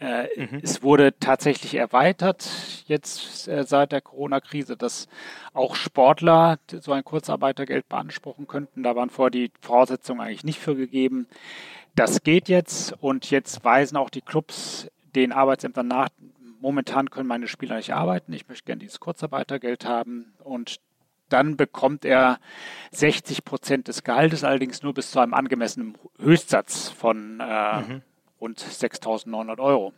[0.00, 0.60] Äh, mhm.
[0.62, 5.08] Es wurde tatsächlich erweitert jetzt seit der Corona-Krise, dass
[5.52, 8.82] auch Sportler so ein Kurzarbeitergeld beanspruchen könnten.
[8.82, 11.26] Da waren vorher die Voraussetzungen eigentlich nicht für gegeben.
[11.94, 16.08] Das geht jetzt und jetzt weisen auch die Clubs den Arbeitsämtern nach,
[16.60, 20.80] momentan können meine Spieler nicht arbeiten, ich möchte gerne dieses Kurzarbeitergeld haben und
[21.28, 22.38] dann bekommt er
[22.92, 28.02] 60 Prozent des Gehaltes, allerdings nur bis zu einem angemessenen Höchstsatz von äh, mhm.
[28.40, 29.92] Rund 6.900 Euro.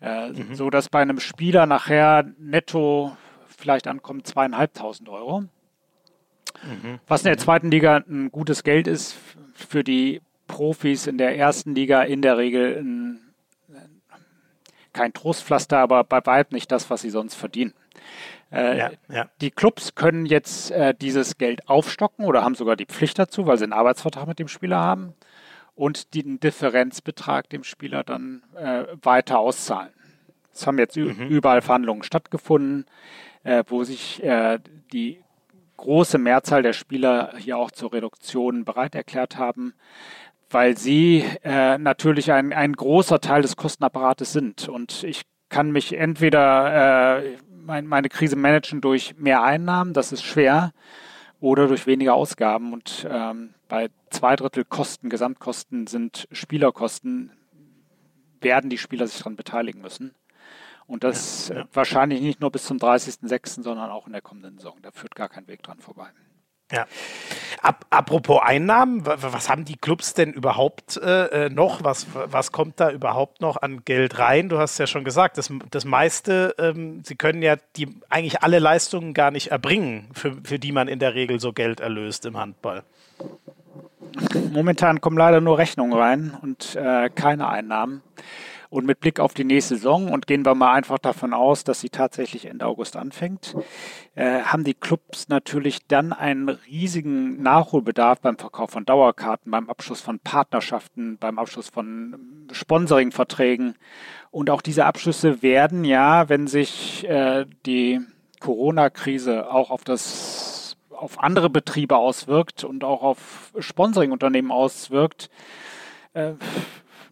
[0.00, 0.54] Äh, mhm.
[0.54, 3.16] So dass bei einem Spieler nachher netto
[3.48, 5.40] vielleicht ankommt zweieinhalbtausend Euro.
[5.40, 7.00] Mhm.
[7.06, 9.16] Was in der zweiten Liga ein gutes Geld ist,
[9.54, 13.20] für die Profis in der ersten Liga in der Regel ein
[14.94, 17.74] kein Trostpflaster, aber bei weitem nicht das, was sie sonst verdienen.
[18.50, 19.28] Äh, ja, ja.
[19.40, 23.58] Die Clubs können jetzt äh, dieses Geld aufstocken oder haben sogar die Pflicht dazu, weil
[23.58, 25.14] sie einen Arbeitsvertrag mit dem Spieler haben
[25.74, 29.92] und den Differenzbetrag dem Spieler dann äh, weiter auszahlen.
[30.52, 31.28] Es haben jetzt mhm.
[31.28, 32.86] überall Verhandlungen stattgefunden,
[33.42, 34.60] äh, wo sich äh,
[34.92, 35.20] die
[35.76, 39.74] große Mehrzahl der Spieler hier auch zur Reduktion bereit erklärt haben
[40.54, 44.68] weil sie äh, natürlich ein, ein großer Teil des Kostenapparates sind.
[44.68, 50.22] Und ich kann mich entweder äh, mein, meine Krise managen durch mehr Einnahmen, das ist
[50.22, 50.72] schwer,
[51.44, 52.72] oder durch weniger Ausgaben.
[52.72, 57.32] Und ähm, bei zwei Drittel Kosten, Gesamtkosten sind Spielerkosten,
[58.40, 60.14] werden die Spieler sich daran beteiligen müssen.
[60.86, 61.68] Und das ja, ja.
[61.74, 64.78] wahrscheinlich nicht nur bis zum 30.06., sondern auch in der kommenden Saison.
[64.80, 66.08] Da führt gar kein Weg dran vorbei.
[66.72, 66.86] Ja.
[67.62, 71.84] Ab, apropos Einnahmen, was haben die Clubs denn überhaupt äh, äh, noch?
[71.84, 74.48] Was, was kommt da überhaupt noch an Geld rein?
[74.48, 78.58] Du hast ja schon gesagt, das, das meiste, ähm, sie können ja die eigentlich alle
[78.58, 82.36] Leistungen gar nicht erbringen, für, für die man in der Regel so Geld erlöst im
[82.36, 82.82] Handball.
[84.52, 88.02] Momentan kommen leider nur Rechnungen rein und äh, keine Einnahmen.
[88.74, 91.78] Und mit Blick auf die nächste Saison und gehen wir mal einfach davon aus, dass
[91.78, 93.54] sie tatsächlich Ende August anfängt,
[94.16, 100.00] äh, haben die Clubs natürlich dann einen riesigen Nachholbedarf beim Verkauf von Dauerkarten, beim Abschluss
[100.00, 103.76] von Partnerschaften, beim Abschluss von Sponsoringverträgen.
[104.32, 108.00] Und auch diese Abschlüsse werden ja, wenn sich äh, die
[108.40, 115.30] Corona-Krise auch auf das auf andere Betriebe auswirkt und auch auf Sponsoringunternehmen auswirkt,
[116.14, 116.32] äh,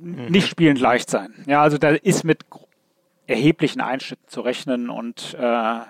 [0.02, 1.34] nicht spielend leicht sein.
[1.46, 2.44] Ja, also da ist mit
[3.26, 5.80] erheblichen Einschnitten zu rechnen und äh,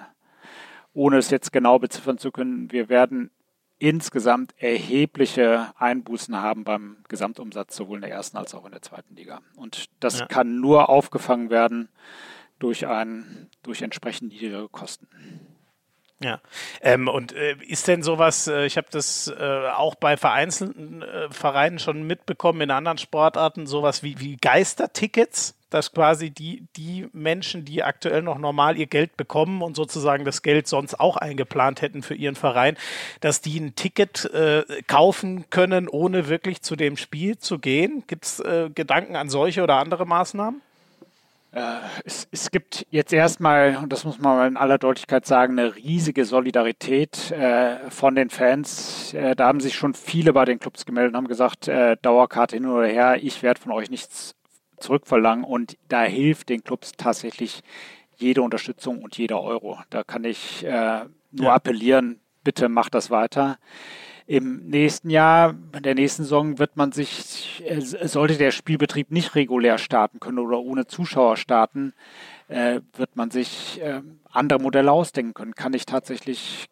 [0.94, 3.30] ohne es jetzt genau beziffern zu können, wir werden
[3.78, 9.16] insgesamt erhebliche Einbußen haben beim Gesamtumsatz, sowohl in der ersten als auch in der zweiten
[9.16, 9.40] Liga.
[9.56, 10.26] Und das ja.
[10.26, 11.88] kann nur aufgefangen werden
[12.60, 15.08] durch, ein, durch entsprechend niedrigere Kosten.
[16.22, 16.40] Ja,
[16.82, 21.28] ähm, und äh, ist denn sowas, äh, ich habe das äh, auch bei vereinzelten äh,
[21.30, 27.64] Vereinen schon mitbekommen, in anderen Sportarten, sowas wie, wie Geistertickets, dass quasi die, die Menschen,
[27.64, 32.02] die aktuell noch normal ihr Geld bekommen und sozusagen das Geld sonst auch eingeplant hätten
[32.02, 32.76] für ihren Verein,
[33.20, 38.04] dass die ein Ticket äh, kaufen können, ohne wirklich zu dem Spiel zu gehen.
[38.06, 40.60] Gibt es äh, Gedanken an solche oder andere Maßnahmen?
[41.52, 45.58] Äh, es, es, gibt jetzt erstmal, und das muss man mal in aller Deutlichkeit sagen,
[45.58, 49.12] eine riesige Solidarität äh, von den Fans.
[49.12, 52.56] Äh, da haben sich schon viele bei den Clubs gemeldet und haben gesagt, äh, Dauerkarte
[52.56, 54.34] hin oder her, ich werde von euch nichts
[54.78, 55.44] zurückverlangen.
[55.44, 57.60] Und da hilft den Clubs tatsächlich
[58.16, 59.78] jede Unterstützung und jeder Euro.
[59.90, 61.54] Da kann ich äh, nur ja.
[61.54, 63.58] appellieren, bitte macht das weiter.
[64.26, 69.34] Im nächsten Jahr, in der nächsten Saison wird man sich, äh, sollte der Spielbetrieb nicht
[69.34, 71.92] regulär starten können oder ohne Zuschauer starten,
[72.48, 75.54] äh, wird man sich äh, andere Modelle ausdenken können.
[75.54, 76.66] Kann ich tatsächlich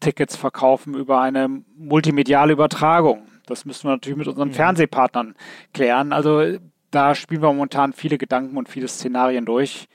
[0.00, 3.26] Tickets verkaufen über eine multimediale Übertragung?
[3.46, 4.54] Das müssen wir natürlich mit unseren mhm.
[4.54, 5.34] Fernsehpartnern
[5.72, 6.12] klären.
[6.12, 6.58] Also
[6.90, 9.88] da spielen wir momentan viele Gedanken und viele Szenarien durch.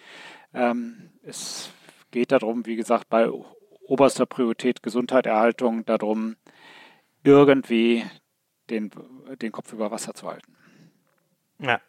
[0.53, 1.69] Ähm, es
[2.11, 3.29] geht darum, wie gesagt, bei
[3.87, 6.35] oberster Priorität Gesundheit, Erhaltung, darum,
[7.35, 8.05] irgendwie
[8.69, 8.91] den,
[9.41, 10.57] den Kopf über Wasser zu halten.
[11.59, 11.81] Ja.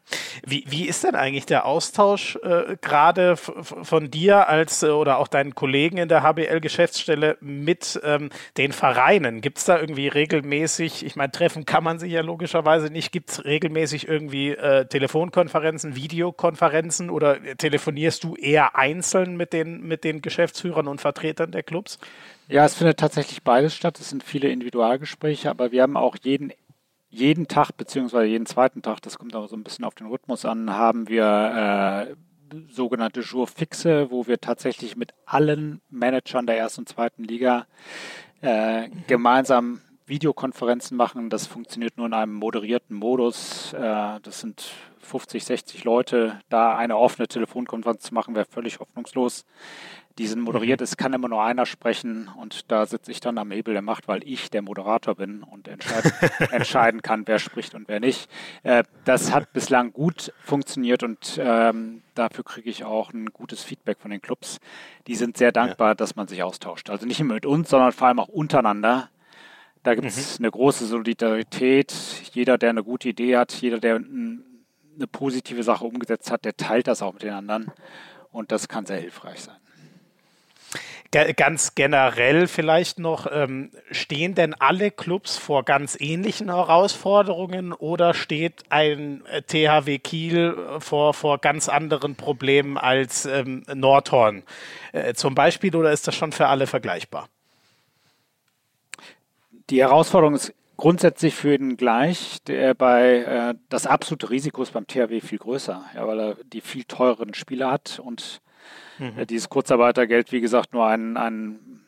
[0.46, 5.28] Wie, wie ist denn eigentlich der Austausch äh, gerade von dir als äh, oder auch
[5.28, 9.42] deinen Kollegen in der HBL-Geschäftsstelle mit ähm, den Vereinen?
[9.42, 13.30] Gibt es da irgendwie regelmäßig, ich meine, treffen kann man sich ja logischerweise nicht, gibt
[13.30, 20.22] es regelmäßig irgendwie äh, Telefonkonferenzen, Videokonferenzen oder telefonierst du eher einzeln mit den, mit den
[20.22, 21.98] Geschäftsführern und Vertretern der Clubs?
[22.50, 24.00] Ja, es findet tatsächlich beides statt.
[24.00, 26.50] Es sind viele Individualgespräche, aber wir haben auch jeden,
[27.10, 30.46] jeden Tag, beziehungsweise jeden zweiten Tag, das kommt aber so ein bisschen auf den Rhythmus
[30.46, 36.82] an, haben wir äh, sogenannte Jour fixe, wo wir tatsächlich mit allen Managern der ersten
[36.82, 37.66] und zweiten Liga
[38.40, 41.28] äh, gemeinsam Videokonferenzen machen.
[41.28, 43.74] Das funktioniert nur in einem moderierten Modus.
[43.74, 46.40] Äh, das sind 50, 60 Leute.
[46.48, 49.44] Da eine offene Telefonkonferenz zu machen, wäre völlig hoffnungslos
[50.18, 50.84] die sind moderiert, mhm.
[50.84, 54.08] es kann immer nur einer sprechen und da sitze ich dann am Hebel der Macht,
[54.08, 56.12] weil ich der Moderator bin und entscheiden,
[56.50, 58.28] entscheiden kann, wer spricht und wer nicht.
[58.64, 63.98] Äh, das hat bislang gut funktioniert und ähm, dafür kriege ich auch ein gutes Feedback
[64.00, 64.58] von den Clubs.
[65.06, 65.94] Die sind sehr dankbar, ja.
[65.94, 66.90] dass man sich austauscht.
[66.90, 69.10] Also nicht immer mit uns, sondern vor allem auch untereinander.
[69.84, 70.44] Da gibt es mhm.
[70.44, 71.94] eine große Solidarität.
[72.32, 76.88] Jeder, der eine gute Idee hat, jeder, der eine positive Sache umgesetzt hat, der teilt
[76.88, 77.70] das auch mit den anderen.
[78.32, 79.56] Und das kann sehr hilfreich sein.
[81.10, 88.64] Ganz generell vielleicht noch, ähm, stehen denn alle Clubs vor ganz ähnlichen Herausforderungen oder steht
[88.68, 94.42] ein äh, THW Kiel äh, vor, vor ganz anderen Problemen als ähm, Nordhorn
[94.92, 97.30] äh, zum Beispiel oder ist das schon für alle vergleichbar?
[99.70, 102.42] Die Herausforderung ist grundsätzlich für ihn gleich.
[102.46, 106.62] Der bei, äh, das absolute Risiko ist beim THW viel größer, ja, weil er die
[106.62, 108.40] viel teureren Spieler hat und
[108.98, 109.26] Mhm.
[109.26, 111.78] Dieses Kurzarbeitergeld, wie gesagt, nur ein, ein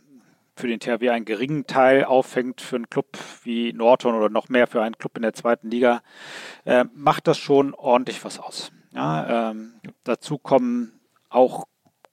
[0.57, 4.66] für den THW einen geringen Teil auffängt für einen Club wie Norton oder noch mehr
[4.66, 6.03] für einen Club in der zweiten Liga,
[6.64, 8.70] äh, macht das schon ordentlich was aus.
[8.92, 11.66] Ja, ähm, dazu kommen auch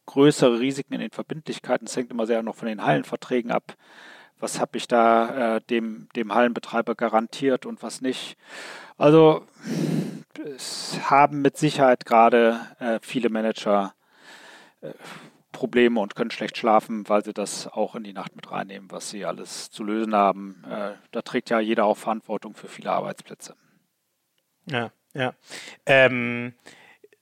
[0.06, 1.88] größere Risiken in den Verbindlichkeiten.
[1.88, 3.76] Es hängt immer sehr noch von den Hallenverträgen ab.
[4.40, 8.38] Was habe ich da äh, dem, dem Hallenbetreiber garantiert und was nicht?
[8.98, 9.46] Also
[10.56, 13.94] es haben mit Sicherheit gerade äh, viele Manager
[15.52, 19.10] Probleme und können schlecht schlafen, weil sie das auch in die Nacht mit reinnehmen, was
[19.10, 20.64] sie alles zu lösen haben.
[20.70, 23.56] Äh, da trägt ja jeder auch Verantwortung für viele Arbeitsplätze.
[24.66, 25.34] Ja, ja.
[25.88, 26.54] Ähm,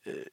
[0.04, 0.26] äh,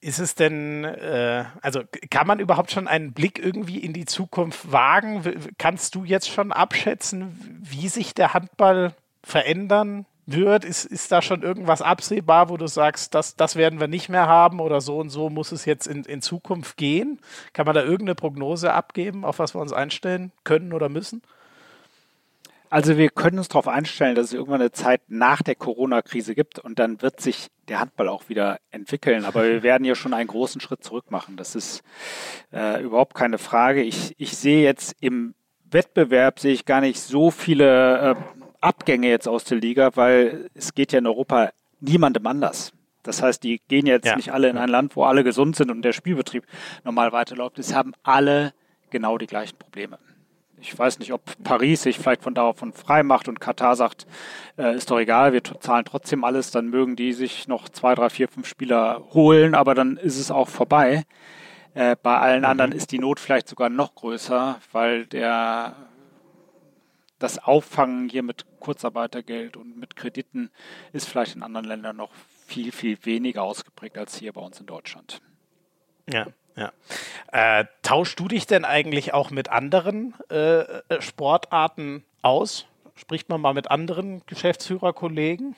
[0.00, 4.72] ist es denn, äh, also kann man überhaupt schon einen Blick irgendwie in die Zukunft
[4.72, 5.22] wagen?
[5.58, 10.64] Kannst du jetzt schon abschätzen, wie sich der Handball verändern wird?
[10.64, 14.26] Ist, ist da schon irgendwas absehbar, wo du sagst, das, das werden wir nicht mehr
[14.26, 17.20] haben oder so und so muss es jetzt in, in Zukunft gehen?
[17.52, 21.22] Kann man da irgendeine Prognose abgeben, auf was wir uns einstellen können oder müssen?
[22.70, 26.58] Also wir können uns darauf einstellen, dass es irgendwann eine Zeit nach der Corona-Krise gibt
[26.58, 29.24] und dann wird sich der Handball auch wieder entwickeln.
[29.24, 31.36] Aber wir werden ja schon einen großen Schritt zurück machen.
[31.36, 31.82] Das ist
[32.52, 33.82] äh, überhaupt keine Frage.
[33.82, 35.34] Ich, ich sehe jetzt im
[35.70, 38.14] Wettbewerb sehe ich gar nicht so viele äh,
[38.60, 42.72] Abgänge jetzt aus der Liga, weil es geht ja in Europa niemandem anders.
[43.02, 44.16] Das heißt, die gehen jetzt ja.
[44.16, 46.44] nicht alle in ein Land, wo alle gesund sind und der Spielbetrieb
[46.84, 47.58] normal weiterläuft.
[47.58, 48.52] Es haben alle
[48.90, 49.98] genau die gleichen Probleme.
[50.60, 54.06] Ich weiß nicht, ob Paris sich vielleicht von davon frei macht und Katar sagt,
[54.56, 58.10] äh, ist doch egal, wir zahlen trotzdem alles, dann mögen die sich noch zwei, drei,
[58.10, 61.04] vier, fünf Spieler holen, aber dann ist es auch vorbei.
[61.74, 62.46] Äh, bei allen mhm.
[62.46, 65.76] anderen ist die Not vielleicht sogar noch größer, weil der
[67.18, 70.50] das Auffangen hier mit Kurzarbeitergeld und mit Krediten
[70.92, 72.10] ist vielleicht in anderen Ländern noch
[72.46, 75.20] viel, viel weniger ausgeprägt als hier bei uns in Deutschland.
[76.10, 76.26] Ja,
[76.56, 76.72] ja.
[77.32, 82.66] Äh, tauschst du dich denn eigentlich auch mit anderen äh, äh Sportarten aus?
[82.94, 85.54] Spricht man mal mit anderen Geschäftsführerkollegen?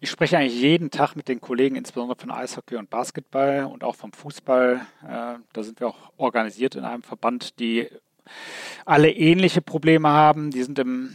[0.00, 3.96] Ich spreche eigentlich jeden Tag mit den Kollegen, insbesondere von Eishockey und Basketball und auch
[3.96, 4.80] vom Fußball.
[5.02, 7.88] Äh, da sind wir auch organisiert in einem Verband, die
[8.84, 10.50] alle ähnliche Probleme haben.
[10.50, 11.14] Die sind im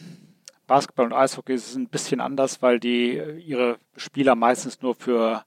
[0.67, 5.43] Basketball und Eishockey ist es ein bisschen anders, weil die ihre Spieler meistens nur für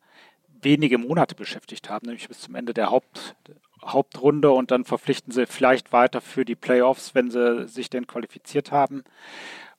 [0.62, 3.37] wenige Monate beschäftigt haben, nämlich bis zum Ende der Haupt,
[3.85, 8.72] Hauptrunde und dann verpflichten sie vielleicht weiter für die Playoffs, wenn sie sich denn qualifiziert
[8.72, 9.05] haben.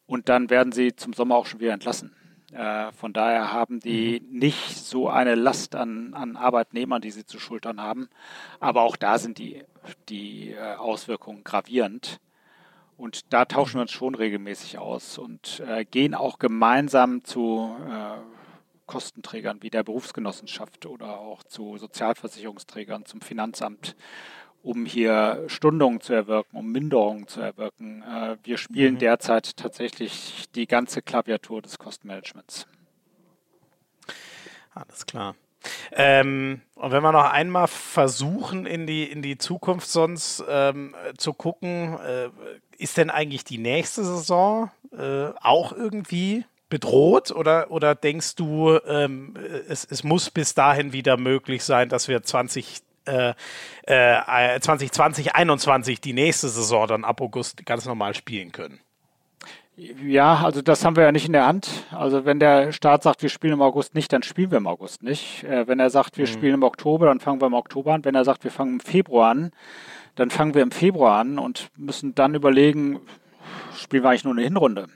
[0.05, 2.15] Und dann werden sie zum Sommer auch schon wieder entlassen.
[2.53, 4.39] Äh, von daher haben die mhm.
[4.39, 8.07] nicht so eine Last an, an Arbeitnehmern, die sie zu schultern haben.
[8.59, 9.63] Aber auch da sind die,
[10.09, 12.19] die äh, Auswirkungen gravierend.
[12.97, 18.17] Und da tauschen wir uns schon regelmäßig aus und äh, gehen auch gemeinsam zu äh,
[18.87, 23.95] Kostenträgern wie der Berufsgenossenschaft oder auch zu Sozialversicherungsträgern, zum Finanzamt
[24.63, 28.03] um hier Stundungen zu erwirken, um Minderungen zu erwirken.
[28.03, 28.99] Äh, wir spielen mhm.
[28.99, 32.67] derzeit tatsächlich die ganze Klaviatur des Kostenmanagements.
[34.73, 35.35] Alles klar.
[35.91, 41.33] Ähm, und wenn wir noch einmal versuchen, in die, in die Zukunft sonst ähm, zu
[41.33, 42.29] gucken, äh,
[42.77, 49.33] ist denn eigentlich die nächste Saison äh, auch irgendwie bedroht oder, oder denkst du, ähm,
[49.67, 53.33] es, es muss bis dahin wieder möglich sein, dass wir 20 äh,
[53.83, 58.81] äh, 2020, 21 die nächste Saison dann ab August ganz normal spielen können.
[59.77, 61.69] Ja, also das haben wir ja nicht in der Hand.
[61.91, 65.03] Also wenn der Staat sagt, wir spielen im August nicht, dann spielen wir im August
[65.03, 65.43] nicht.
[65.43, 66.31] Äh, wenn er sagt, wir mhm.
[66.31, 68.03] spielen im Oktober, dann fangen wir im Oktober an.
[68.03, 69.51] Wenn er sagt, wir fangen im Februar an,
[70.15, 72.99] dann fangen wir im Februar an und müssen dann überlegen,
[73.75, 74.87] spielen wir eigentlich nur eine Hinrunde?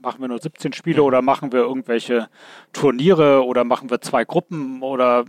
[0.00, 1.06] Machen wir nur 17 Spiele mhm.
[1.06, 2.30] oder machen wir irgendwelche
[2.72, 5.26] Turniere oder machen wir zwei Gruppen oder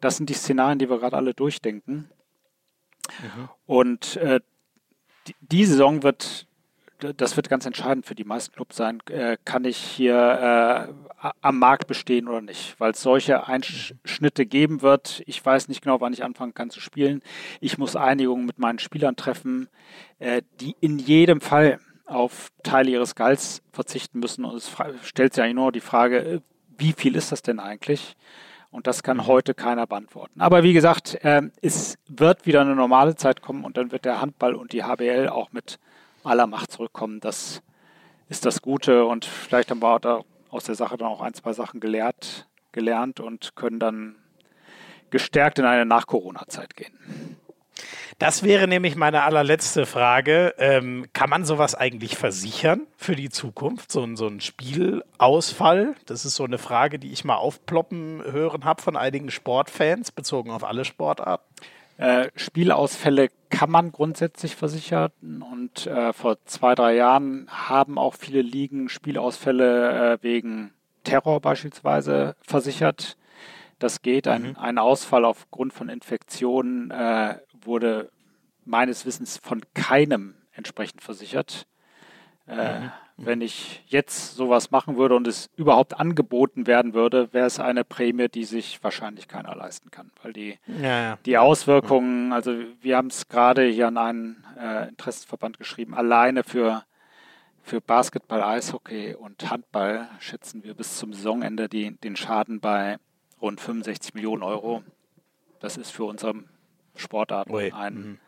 [0.00, 2.08] das sind die Szenarien, die wir gerade alle durchdenken.
[3.20, 3.48] Mhm.
[3.66, 4.40] Und äh,
[5.26, 6.46] die, die, Saison wird,
[7.16, 11.58] das wird ganz entscheidend für die meisten Clubs sein, äh, kann ich hier äh, am
[11.58, 15.22] Markt bestehen oder nicht, weil es solche Einschnitte geben wird.
[15.26, 17.22] Ich weiß nicht genau, wann ich anfangen kann zu spielen.
[17.60, 19.68] Ich muss Einigungen mit meinen Spielern treffen,
[20.18, 24.44] äh, die in jedem Fall auf Teile ihres Gehalts verzichten müssen.
[24.44, 24.70] Und es
[25.02, 26.40] stellt sich eigentlich nur die Frage, äh,
[26.76, 28.16] wie viel ist das denn eigentlich?
[28.70, 29.26] Und das kann mhm.
[29.26, 30.40] heute keiner beantworten.
[30.40, 34.20] Aber wie gesagt, äh, es wird wieder eine normale Zeit kommen und dann wird der
[34.20, 35.78] Handball und die HBL auch mit
[36.24, 37.20] aller Macht zurückkommen.
[37.20, 37.62] Das
[38.28, 41.52] ist das Gute und vielleicht haben wir da aus der Sache dann auch ein, zwei
[41.52, 44.16] Sachen gelehrt, gelernt und können dann
[45.10, 47.36] gestärkt in eine Nach-Corona-Zeit gehen.
[48.18, 50.54] Das wäre nämlich meine allerletzte Frage.
[50.58, 53.90] Ähm, kann man sowas eigentlich versichern für die Zukunft?
[53.90, 55.94] So, so ein Spielausfall?
[56.04, 60.50] Das ist so eine Frage, die ich mal aufploppen hören habe von einigen Sportfans, bezogen
[60.50, 61.46] auf alle Sportarten.
[62.00, 68.40] Äh, Spielausfälle kann man grundsätzlich versichern und äh, vor zwei, drei Jahren haben auch viele
[68.40, 70.72] Ligen Spielausfälle äh, wegen
[71.04, 73.18] Terror beispielsweise versichert.
[73.78, 74.28] Das geht.
[74.28, 74.56] Ein, mhm.
[74.56, 78.10] ein Ausfall aufgrund von Infektionen äh, wurde
[78.64, 81.66] meines Wissens von keinem entsprechend versichert.
[82.46, 82.92] Äh, mhm.
[83.24, 87.84] Wenn ich jetzt sowas machen würde und es überhaupt angeboten werden würde, wäre es eine
[87.84, 91.18] Prämie, die sich wahrscheinlich keiner leisten kann, weil die, ja, ja.
[91.26, 96.84] die Auswirkungen, also wir haben es gerade hier an einen äh, Interessenverband geschrieben, alleine für,
[97.62, 102.98] für Basketball, Eishockey und Handball schätzen wir bis zum Saisonende die, den Schaden bei
[103.40, 104.82] rund 65 Millionen Euro.
[105.60, 106.34] Das ist für unsere
[106.96, 108.18] Sportarten ein mhm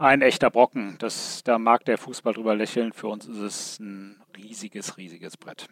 [0.00, 0.96] ein echter Brocken.
[0.98, 2.92] Das, da mag der Fußball drüber lächeln.
[2.92, 5.68] Für uns ist es ein riesiges, riesiges Brett.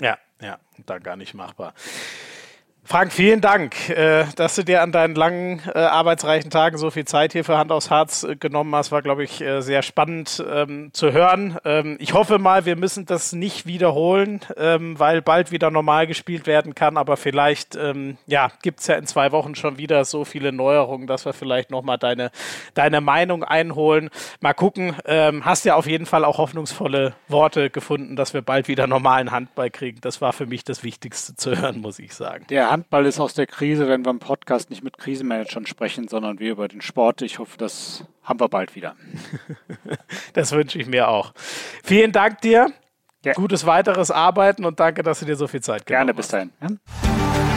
[0.00, 1.74] Ja, ja, da gar nicht machbar.
[2.84, 7.04] Frank, vielen Dank, äh, dass du dir an deinen langen, äh, arbeitsreichen Tagen so viel
[7.04, 8.90] Zeit hier für Hand aufs Harz äh, genommen hast.
[8.90, 11.56] War, glaube ich, sehr spannend ähm, zu hören.
[11.64, 16.48] Ähm, ich hoffe mal, wir müssen das nicht wiederholen, ähm, weil bald wieder normal gespielt
[16.48, 16.96] werden kann.
[16.96, 17.78] Aber vielleicht
[18.26, 21.70] ja, gibt es ja in zwei Wochen schon wieder so viele Neuerungen, dass wir vielleicht
[21.70, 22.30] nochmal deine,
[22.74, 24.10] deine Meinung einholen.
[24.40, 24.96] Mal gucken.
[25.42, 29.70] Hast ja auf jeden Fall auch hoffnungsvolle Worte gefunden, dass wir bald wieder normalen Handball
[29.70, 30.00] kriegen.
[30.00, 32.46] Das war für mich das Wichtigste zu hören, muss ich sagen.
[32.50, 36.38] Ja, Handball ist aus der Krise, wenn wir im Podcast nicht mit Krisenmanagern sprechen, sondern
[36.38, 37.20] wir über den Sport.
[37.20, 38.96] Ich hoffe, das haben wir bald wieder.
[40.32, 41.34] das wünsche ich mir auch.
[41.84, 42.72] Vielen Dank dir.
[43.26, 43.34] Ja.
[43.34, 46.28] Gutes weiteres Arbeiten und danke, dass du dir so viel Zeit genommen hast.
[46.30, 46.78] Gerne, bis dahin.
[47.42, 47.51] Ja.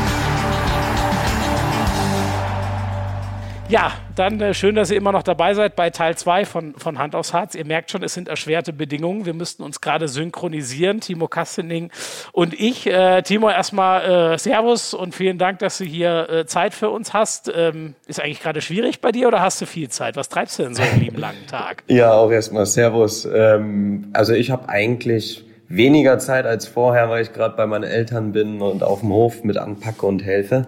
[3.67, 6.99] Ja, dann äh, schön, dass ihr immer noch dabei seid bei Teil 2 von, von
[6.99, 7.55] Hand aufs Harz.
[7.55, 9.25] Ihr merkt schon, es sind erschwerte Bedingungen.
[9.25, 11.89] Wir müssten uns gerade synchronisieren, Timo Kastening
[12.31, 12.85] und ich.
[12.85, 17.13] Äh, Timo, erstmal äh, Servus und vielen Dank, dass du hier äh, Zeit für uns
[17.13, 17.51] hast.
[17.55, 20.15] Ähm, ist eigentlich gerade schwierig bei dir oder hast du viel Zeit?
[20.15, 21.83] Was treibst du denn so einen lieben langen Tag?
[21.95, 23.25] Ja, auch erstmal Servus.
[23.25, 28.31] Ähm, also ich habe eigentlich weniger Zeit als vorher, weil ich gerade bei meinen Eltern
[28.31, 30.67] bin und auf dem Hof mit anpacke und helfe.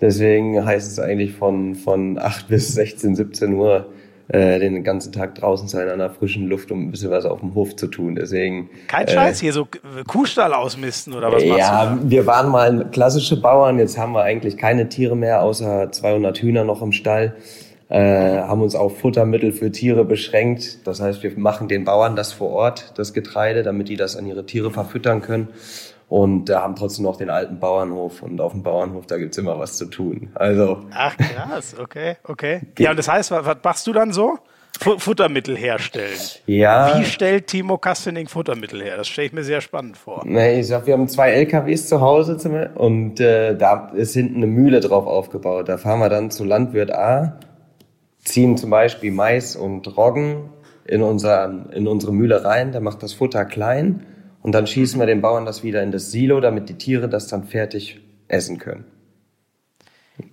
[0.00, 3.86] Deswegen heißt es eigentlich von, von 8 bis 16, 17 Uhr
[4.28, 7.40] äh, den ganzen Tag draußen sein an der frischen Luft, um ein bisschen was auf
[7.40, 8.14] dem Hof zu tun.
[8.14, 8.70] Deswegen.
[8.86, 9.66] Kein äh, Scheiß hier, so
[10.06, 12.04] Kuhstall ausmisten oder was machst ja, du?
[12.04, 16.38] Ja, wir waren mal klassische Bauern, jetzt haben wir eigentlich keine Tiere mehr, außer 200
[16.38, 17.34] Hühner noch im Stall.
[17.88, 20.86] Äh, haben uns auf Futtermittel für Tiere beschränkt.
[20.86, 24.26] Das heißt, wir machen den Bauern das vor Ort, das Getreide, damit die das an
[24.26, 25.48] ihre Tiere verfüttern können
[26.10, 29.60] und da haben trotzdem noch den alten Bauernhof und auf dem Bauernhof, da gibt's immer
[29.60, 30.30] was zu tun.
[30.34, 30.82] Also.
[30.90, 32.62] Ach krass, okay, okay.
[32.80, 34.36] Ja, und das heißt, was, was machst du dann so?
[34.80, 36.18] Futtermittel herstellen.
[36.46, 36.98] Ja.
[36.98, 38.96] Wie stellt Timo Kastening Futtermittel her?
[38.96, 40.22] Das stelle ich mir sehr spannend vor.
[40.24, 42.38] Nee, ich sag, wir haben zwei LKWs zu Hause
[42.74, 45.68] und äh, da ist hinten eine Mühle drauf aufgebaut.
[45.68, 47.38] Da fahren wir dann zu Landwirt A,
[48.18, 50.48] ziehen zum Beispiel Mais und Roggen
[50.86, 54.06] in, unser, in unsere Mühle rein, der macht das Futter klein
[54.42, 57.28] und dann schießen wir den Bauern das wieder in das Silo, damit die Tiere das
[57.28, 58.84] dann fertig essen können.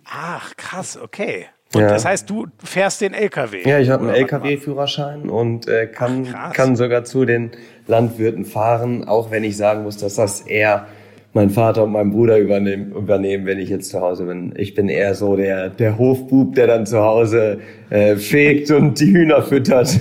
[0.06, 1.46] Ach, krass, okay.
[1.74, 1.90] Und ja.
[1.90, 3.68] das heißt, du fährst den LKW?
[3.68, 7.52] Ja, ich habe einen LKW-Führerschein und äh, kann, Ach, kann sogar zu den
[7.88, 10.88] Landwirten fahren, auch wenn ich sagen muss, dass das eher
[11.34, 14.54] mein Vater und mein Bruder übernehmen, übernehmen, wenn ich jetzt zu Hause bin.
[14.56, 19.14] Ich bin eher so der, der Hofbub, der dann zu Hause äh, fegt und die
[19.14, 19.90] Hühner füttert.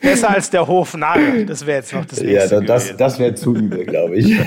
[0.00, 1.44] Besser als der Hofnarr.
[1.46, 2.54] Das wäre jetzt noch das nächste.
[2.56, 4.36] Ja, das, das wäre zu übel, glaube ich.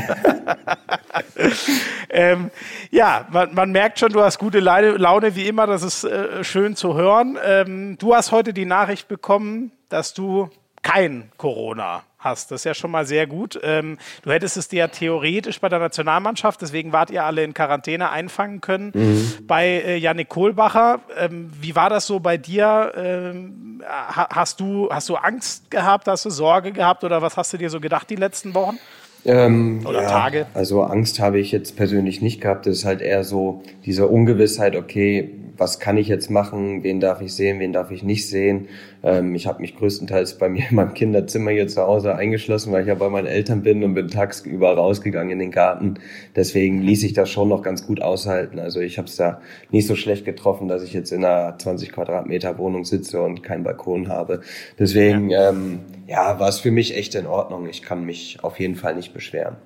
[2.10, 2.52] ähm,
[2.90, 5.68] ja, man, man, merkt schon, du hast gute Laune wie immer.
[5.68, 7.38] Das ist äh, schön zu hören.
[7.44, 10.50] Ähm, du hast heute die Nachricht bekommen, dass du
[10.82, 12.52] kein Corona hast.
[12.52, 13.60] Das ist ja schon mal sehr gut.
[13.64, 17.54] Ähm, du hättest es dir ja theoretisch bei der Nationalmannschaft, deswegen wart ihr alle in
[17.54, 18.92] Quarantäne einfangen können.
[18.94, 19.46] Mhm.
[19.46, 22.94] Bei äh, Yannick Kohlbacher, ähm, wie war das so bei dir?
[22.96, 27.58] Ähm, hast, du, hast du Angst gehabt, hast du Sorge gehabt oder was hast du
[27.58, 28.78] dir so gedacht die letzten Wochen?
[29.26, 30.48] Ähm, Oder ja, Tage?
[30.54, 32.66] Also Angst habe ich jetzt persönlich nicht gehabt.
[32.66, 37.22] Das ist halt eher so diese Ungewissheit, okay, was kann ich jetzt machen, wen darf
[37.22, 38.68] ich sehen, wen darf ich nicht sehen.
[39.04, 42.82] Ähm, ich habe mich größtenteils bei mir in meinem Kinderzimmer hier zu Hause eingeschlossen, weil
[42.82, 46.00] ich ja bei meinen Eltern bin und bin tagsüber rausgegangen in den Garten.
[46.36, 48.58] Deswegen ließ ich das schon noch ganz gut aushalten.
[48.58, 51.92] Also ich habe es da nicht so schlecht getroffen, dass ich jetzt in einer 20
[51.92, 54.42] Quadratmeter Wohnung sitze und keinen Balkon habe.
[54.80, 57.70] Deswegen ja, ähm, ja war es für mich echt in Ordnung.
[57.70, 59.58] Ich kann mich auf jeden Fall nicht beschweren.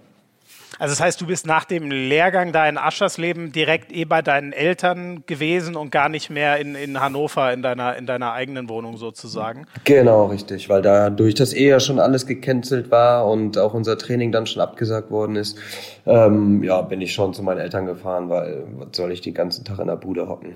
[0.79, 4.53] Also das heißt, du bist nach dem Lehrgang da in Aschersleben direkt eh bei deinen
[4.53, 8.97] Eltern gewesen und gar nicht mehr in, in Hannover in deiner, in deiner eigenen Wohnung
[8.97, 9.65] sozusagen?
[9.83, 13.97] Genau, richtig, weil da durch das eh ja schon alles gecancelt war und auch unser
[13.97, 15.57] Training dann schon abgesagt worden ist,
[16.05, 19.65] ähm, ja, bin ich schon zu meinen Eltern gefahren, weil was soll ich den ganzen
[19.65, 20.55] Tag in der Bude hocken?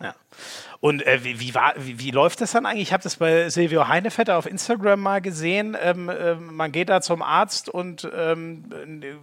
[0.00, 0.14] Ja.
[0.80, 2.82] Und äh, wie, wie, war, wie, wie, läuft das dann eigentlich?
[2.82, 5.76] Ich habe das bei Silvio Heinevetter auf Instagram mal gesehen.
[5.82, 8.64] Ähm, äh, man geht da zum Arzt und ähm,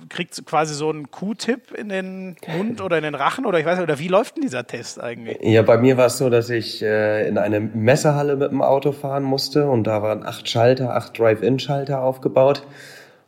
[0.10, 3.78] kriegt quasi so einen Q-Tip in den Mund oder in den Rachen oder ich weiß
[3.78, 5.38] nicht, oder wie läuft denn dieser Test eigentlich?
[5.42, 8.92] Ja, bei mir war es so, dass ich äh, in eine Messerhalle mit dem Auto
[8.92, 12.64] fahren musste und da waren acht Schalter, acht Drive-In-Schalter aufgebaut.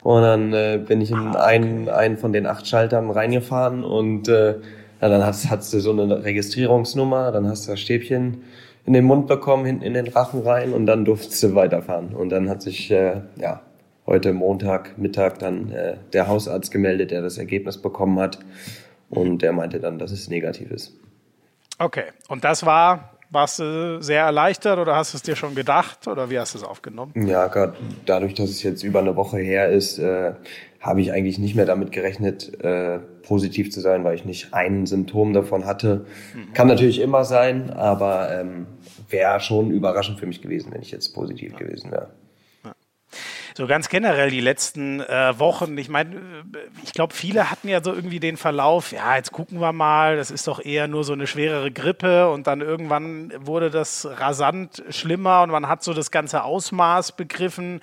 [0.03, 1.39] Und dann äh, bin ich in ah, okay.
[1.39, 4.55] einen, einen von den acht Schaltern reingefahren und äh,
[5.06, 8.43] ja, dann hast, hast du so eine Registrierungsnummer, dann hast du das Stäbchen
[8.86, 12.16] in den Mund bekommen, hinten in den Rachen rein und dann durftest du weiterfahren.
[12.16, 13.62] Und dann hat sich äh, ja
[14.08, 18.39] heute Montag Mittag dann äh, der Hausarzt gemeldet, der das Ergebnis bekommen hat
[19.12, 20.93] und der meinte dann, dass es negativ ist.
[21.78, 26.07] Okay, und das war warst du sehr erleichtert oder hast du es dir schon gedacht
[26.07, 27.13] oder wie hast du es aufgenommen?
[27.15, 27.73] Ja, gerade
[28.05, 30.34] dadurch, dass es jetzt über eine Woche her ist, äh,
[30.80, 34.86] habe ich eigentlich nicht mehr damit gerechnet, äh, positiv zu sein, weil ich nicht ein
[34.86, 36.05] Symptom davon hatte.
[36.34, 36.53] Mhm.
[36.53, 38.67] Kann natürlich immer sein, aber ähm,
[39.09, 41.57] wäre schon überraschend für mich gewesen, wenn ich jetzt positiv ja.
[41.59, 42.09] gewesen wäre
[43.56, 45.78] so ganz generell die letzten äh, Wochen.
[45.78, 46.18] Ich meine,
[46.84, 50.30] ich glaube, viele hatten ja so irgendwie den Verlauf, ja, jetzt gucken wir mal, das
[50.30, 55.41] ist doch eher nur so eine schwerere Grippe und dann irgendwann wurde das rasant schlimmer
[55.43, 57.80] und man hat so das ganze Ausmaß begriffen.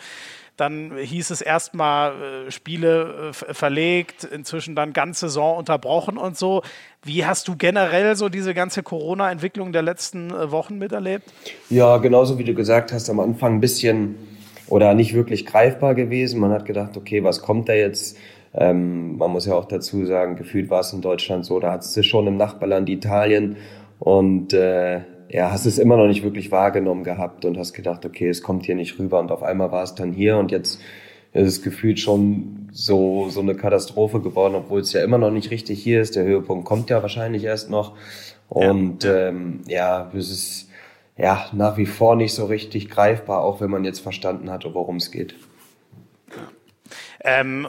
[0.58, 6.62] Dann hieß es erstmal äh, Spiele äh, verlegt, inzwischen dann ganze Saison unterbrochen und so.
[7.02, 11.32] Wie hast du generell so diese ganze Corona-Entwicklung der letzten äh, Wochen miterlebt?
[11.70, 14.31] Ja, genauso wie du gesagt hast, am Anfang ein bisschen
[14.68, 16.40] oder nicht wirklich greifbar gewesen.
[16.40, 18.16] Man hat gedacht, okay, was kommt da jetzt?
[18.54, 21.82] Ähm, man muss ja auch dazu sagen, gefühlt war es in Deutschland so, da hat
[21.82, 23.56] es schon im Nachbarland Italien
[23.98, 25.00] und äh,
[25.30, 28.66] ja, hast es immer noch nicht wirklich wahrgenommen gehabt und hast gedacht, okay, es kommt
[28.66, 30.80] hier nicht rüber und auf einmal war es dann hier und jetzt
[31.32, 35.50] ist es gefühlt schon so, so eine Katastrophe geworden, obwohl es ja immer noch nicht
[35.50, 36.16] richtig hier ist.
[36.16, 37.96] Der Höhepunkt kommt ja wahrscheinlich erst noch
[38.48, 40.68] und ja, ähm, ja es ist
[41.16, 44.96] ja, nach wie vor nicht so richtig greifbar, auch wenn man jetzt verstanden hat, worum
[44.96, 45.34] es geht.
[47.24, 47.68] Ähm,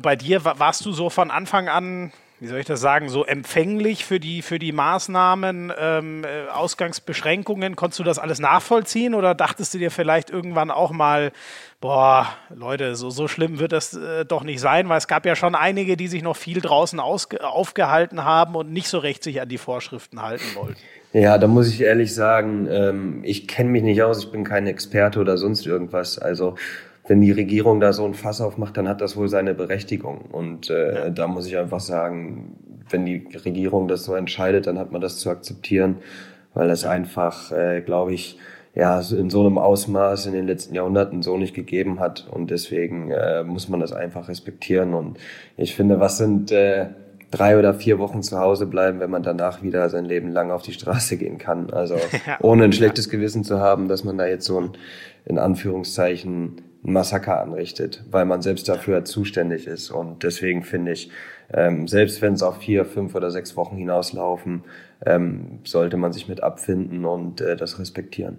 [0.00, 4.04] bei dir warst du so von Anfang an, wie soll ich das sagen, so empfänglich
[4.04, 7.74] für die, für die Maßnahmen, ähm, äh, Ausgangsbeschränkungen?
[7.74, 11.32] Konntest du das alles nachvollziehen oder dachtest du dir vielleicht irgendwann auch mal,
[11.80, 15.34] boah, Leute, so, so schlimm wird das äh, doch nicht sein, weil es gab ja
[15.34, 19.48] schon einige, die sich noch viel draußen aufgehalten haben und nicht so recht sich an
[19.48, 20.80] die Vorschriften halten wollten.
[21.12, 24.66] Ja, da muss ich ehrlich sagen, ähm, ich kenne mich nicht aus, ich bin kein
[24.66, 26.18] Experte oder sonst irgendwas.
[26.18, 26.56] Also
[27.08, 30.26] wenn die Regierung da so ein Fass aufmacht, dann hat das wohl seine Berechtigung.
[30.30, 31.10] Und äh, ja.
[31.10, 32.56] da muss ich einfach sagen,
[32.90, 35.96] wenn die Regierung das so entscheidet, dann hat man das zu akzeptieren,
[36.54, 38.38] weil das einfach, äh, glaube ich,
[38.74, 42.28] ja, in so einem Ausmaß in den letzten Jahrhunderten so nicht gegeben hat.
[42.30, 44.94] Und deswegen äh, muss man das einfach respektieren.
[44.94, 45.18] Und
[45.56, 46.88] ich finde, was sind äh,
[47.30, 50.62] drei oder vier Wochen zu Hause bleiben, wenn man danach wieder sein Leben lang auf
[50.62, 51.70] die Straße gehen kann.
[51.70, 51.96] Also
[52.40, 54.70] ohne ein schlechtes Gewissen zu haben, dass man da jetzt so ein,
[55.24, 59.90] in Anführungszeichen, Massaker anrichtet, weil man selbst dafür zuständig ist.
[59.90, 61.10] Und deswegen finde ich,
[61.52, 64.64] ähm, selbst wenn es auf vier, fünf oder sechs Wochen hinauslaufen,
[65.04, 68.38] ähm, sollte man sich mit abfinden und äh, das respektieren.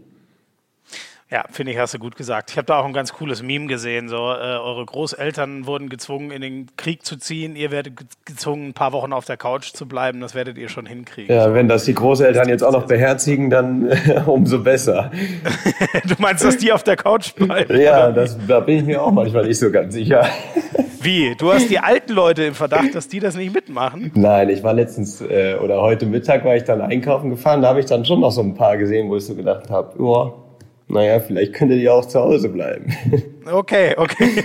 [1.32, 2.50] Ja, finde ich, hast du gut gesagt.
[2.50, 4.10] Ich habe da auch ein ganz cooles Meme gesehen.
[4.10, 7.56] So, äh, eure Großeltern wurden gezwungen, in den Krieg zu ziehen.
[7.56, 7.94] Ihr werdet
[8.26, 10.22] gezwungen, ein paar Wochen auf der Couch zu bleiben.
[10.22, 11.36] Das werdet ihr schon hinkriegen.
[11.36, 13.92] Ja, wenn das die Großeltern jetzt auch noch beherzigen, dann
[14.26, 15.12] umso besser.
[16.08, 17.80] du meinst, dass die auf der Couch bleiben?
[17.80, 20.26] Ja, das, da bin ich mir auch manchmal nicht so ganz sicher.
[21.02, 21.36] Wie?
[21.38, 24.12] Du hast die alten Leute im Verdacht, dass die das nicht mitmachen?
[24.16, 27.62] Nein, ich war letztens äh, oder heute Mittag war ich dann einkaufen gefahren.
[27.62, 29.94] Da habe ich dann schon noch so ein paar gesehen, wo ich so gedacht habe,
[30.04, 30.49] ja
[30.90, 32.94] naja, vielleicht könntet ihr auch zu Hause bleiben.
[33.52, 34.44] Okay, okay.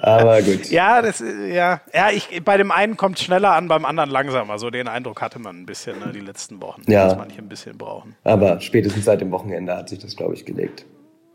[0.00, 0.70] Aber gut.
[0.70, 4.60] Ja, das, ja, ja ich, bei dem einen kommt es schneller an, beim anderen langsamer.
[4.60, 7.06] So den Eindruck hatte man ein bisschen ne, die letzten Wochen, ja.
[7.06, 8.14] dass manche ein bisschen brauchen.
[8.22, 10.84] Aber spätestens seit dem Wochenende hat sich das, glaube ich, gelegt.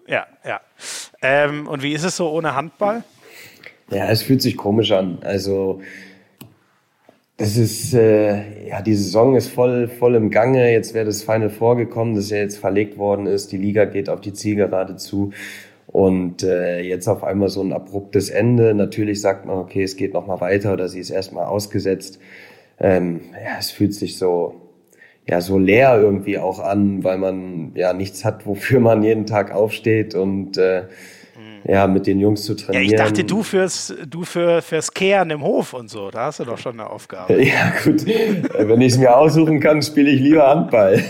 [0.07, 0.61] Ja, ja.
[1.21, 3.03] Ähm, und wie ist es so ohne Handball?
[3.91, 5.19] Ja, es fühlt sich komisch an.
[5.23, 5.81] Also
[7.37, 10.71] das ist, äh, ja, die Saison ist voll, voll im Gange.
[10.71, 13.51] Jetzt wäre das Final vorgekommen, das ja jetzt verlegt worden ist.
[13.51, 15.31] Die Liga geht auf die Zielgerade zu.
[15.85, 18.73] Und äh, jetzt auf einmal so ein abruptes Ende.
[18.73, 22.19] Natürlich sagt man, okay, es geht nochmal weiter oder sie ist erstmal ausgesetzt.
[22.79, 24.55] Ähm, ja, es fühlt sich so,
[25.27, 29.53] ja, so leer irgendwie auch an, weil man ja nichts hat, wofür man jeden Tag
[29.53, 30.83] aufsteht und äh,
[31.67, 32.85] ja, mit den Jungs zu trainieren.
[32.85, 36.39] Ja, ich dachte, du fürs, du für, fürs Kehren im Hof und so, da hast
[36.39, 37.37] du doch schon eine Aufgabe.
[37.47, 38.05] Ja, gut.
[38.05, 41.01] Wenn ich es mir aussuchen kann, spiele ich lieber Handball.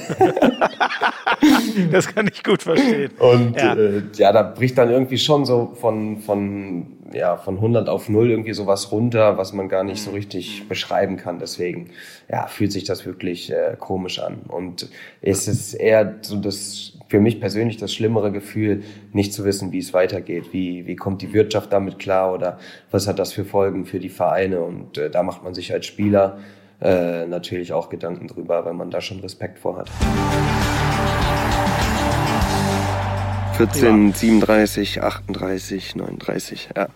[1.91, 3.11] das kann ich gut verstehen.
[3.17, 3.73] Und ja.
[3.73, 8.29] Äh, ja, da bricht dann irgendwie schon so von, von ja, von 100 auf 0
[8.29, 11.39] irgendwie sowas runter, was man gar nicht so richtig beschreiben kann.
[11.39, 11.91] Deswegen,
[12.29, 14.41] ja, fühlt sich das wirklich äh, komisch an.
[14.47, 14.89] Und
[15.21, 18.83] es ist eher so das, für mich persönlich das schlimmere Gefühl,
[19.13, 20.51] nicht zu wissen, wie es weitergeht.
[20.51, 22.59] Wie, wie kommt die Wirtschaft damit klar oder
[22.91, 24.61] was hat das für Folgen für die Vereine?
[24.61, 26.39] Und äh, da macht man sich als Spieler
[26.81, 29.89] äh, natürlich auch Gedanken drüber, weil man da schon Respekt vor hat.
[33.57, 34.13] 14, ja.
[34.13, 36.87] 37, 38, 39, ja.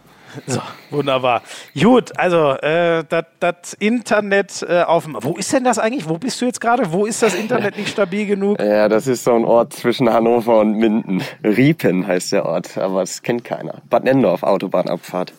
[0.47, 1.41] So, wunderbar.
[1.79, 3.03] Gut, also äh,
[3.39, 5.17] das Internet äh, auf dem.
[5.19, 6.07] Wo ist denn das eigentlich?
[6.07, 6.91] Wo bist du jetzt gerade?
[6.91, 8.59] Wo ist das Internet nicht stabil genug?
[8.71, 11.21] Ja, das ist so ein Ort zwischen Hannover und Minden.
[11.43, 13.81] Riepen heißt der Ort, aber das kennt keiner.
[13.89, 15.33] Bad Nendorf, Autobahnabfahrt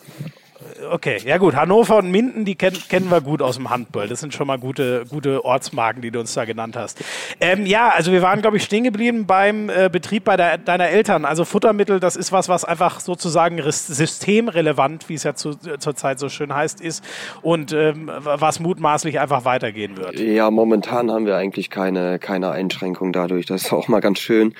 [0.89, 1.17] okay.
[1.25, 4.07] Ja gut, Hannover und Minden, die kenn, kennen wir gut aus dem Handball.
[4.07, 7.03] Das sind schon mal gute, gute Ortsmarken, die du uns da genannt hast.
[7.39, 10.89] Ähm, ja, also wir waren, glaube ich, stehen geblieben beim äh, Betrieb bei der, deiner
[10.89, 11.25] Eltern.
[11.25, 16.19] Also Futtermittel, das ist was, was einfach sozusagen systemrelevant, wie es ja zu, äh, zurzeit
[16.19, 17.03] so schön heißt, ist
[17.41, 20.19] und ähm, was mutmaßlich einfach weitergehen wird.
[20.19, 23.45] Ja, momentan haben wir eigentlich keine, keine Einschränkung dadurch.
[23.45, 24.53] Das ist auch mal ganz schön.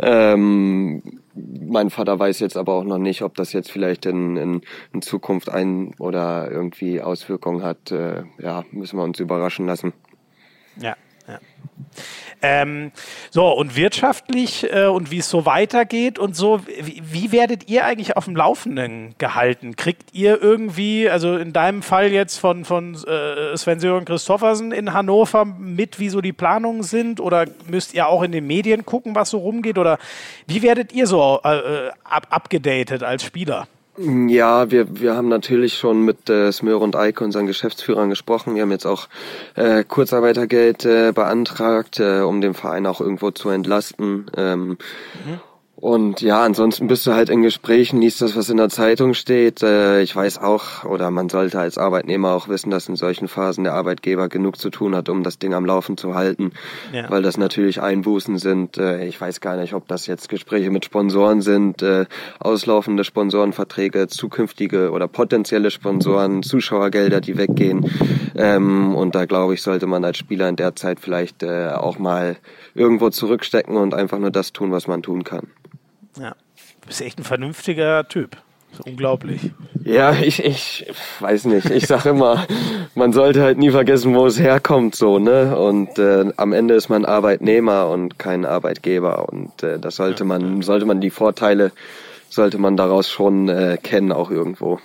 [0.00, 4.60] Ähm, mein Vater weiß jetzt aber auch noch nicht, ob das jetzt vielleicht in, in,
[4.92, 7.90] in Zukunft ein oder irgendwie Auswirkungen hat.
[7.90, 9.92] Äh, ja, müssen wir uns überraschen lassen.
[10.76, 11.38] Ja, ja.
[12.44, 12.90] Ähm,
[13.30, 17.84] so, und wirtschaftlich äh, und wie es so weitergeht und so, wie, wie, werdet ihr
[17.84, 19.76] eigentlich auf dem Laufenden gehalten?
[19.76, 25.44] Kriegt ihr irgendwie, also in deinem Fall jetzt von, von äh, Sven-Sören Christoffersen in Hannover
[25.44, 27.20] mit, wie so die Planungen sind?
[27.20, 29.78] Oder müsst ihr auch in den Medien gucken, was so rumgeht?
[29.78, 29.98] Oder
[30.48, 33.68] wie werdet ihr so äh, äh up abgedatet als Spieler?
[33.98, 38.54] Ja, wir, wir haben natürlich schon mit äh, Smör und Eike, unseren Geschäftsführern, gesprochen.
[38.54, 39.06] Wir haben jetzt auch
[39.54, 44.30] äh, Kurzarbeitergeld äh, beantragt, äh, um den Verein auch irgendwo zu entlasten.
[44.34, 45.40] Ähm, mhm.
[45.74, 49.62] Und ja, ansonsten bist du halt in Gesprächen, liest das, was in der Zeitung steht.
[49.62, 53.64] Äh, ich weiß auch, oder man sollte als Arbeitnehmer auch wissen, dass in solchen Phasen
[53.64, 56.52] der Arbeitgeber genug zu tun hat, um das Ding am Laufen zu halten,
[56.92, 57.10] ja.
[57.10, 58.76] weil das natürlich Einbußen sind.
[58.76, 62.04] Äh, ich weiß gar nicht, ob das jetzt Gespräche mit Sponsoren sind, äh,
[62.38, 67.90] auslaufende Sponsorenverträge, zukünftige oder potenzielle Sponsoren, Zuschauergelder, die weggehen.
[68.36, 72.36] Ähm, und da glaube ich, sollte man als Spieler in der Zeit vielleicht auch mal
[72.74, 75.48] irgendwo zurückstecken und einfach nur das tun, was man tun kann.
[76.18, 76.34] Ja.
[76.80, 78.36] Du bist echt ein vernünftiger Typ.
[78.84, 79.50] unglaublich.
[79.84, 80.86] Ja, ich, ich
[81.20, 81.70] weiß nicht.
[81.70, 82.46] Ich sag immer,
[82.94, 85.56] man sollte halt nie vergessen, wo es herkommt, so, ne?
[85.56, 89.28] Und äh, am Ende ist man Arbeitnehmer und kein Arbeitgeber.
[89.28, 91.72] Und äh, das sollte man, sollte man die Vorteile,
[92.28, 94.80] sollte man daraus schon äh, kennen, auch irgendwo.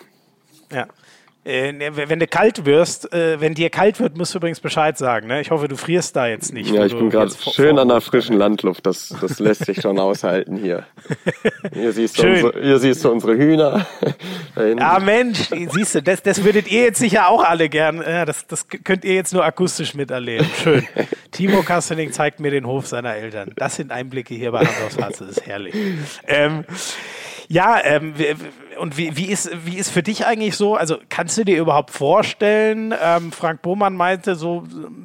[0.72, 0.88] Ja.
[1.48, 4.98] Äh, ne, wenn du kalt wirst, äh, wenn dir kalt wird, musst du übrigens Bescheid
[4.98, 5.28] sagen.
[5.28, 5.40] Ne?
[5.40, 6.70] Ich hoffe, du frierst da jetzt nicht.
[6.72, 8.86] Ja, ich bin gerade schön an der frischen Landluft.
[8.86, 10.86] Das, das lässt sich schon aushalten hier.
[11.72, 13.86] Hier siehst, du unsere, hier siehst du unsere Hühner.
[14.58, 18.04] ja, Mensch, siehst du, das, das würdet ihr jetzt sicher auch alle gern.
[18.06, 20.48] Ja, das, das könnt ihr jetzt nur akustisch miterleben.
[20.62, 20.86] Schön.
[21.32, 23.54] Timo Kastening zeigt mir den Hof seiner Eltern.
[23.56, 25.20] Das sind Einblicke hier bei Hand aufs Herz.
[25.20, 25.74] Das ist herrlich.
[26.28, 26.66] Ähm,
[27.48, 28.14] ja, ähm,
[28.78, 31.92] und wie, wie, ist, wie ist für dich eigentlich so, also kannst du dir überhaupt
[31.92, 34.64] vorstellen, ähm, Frank Bohmann meinte, so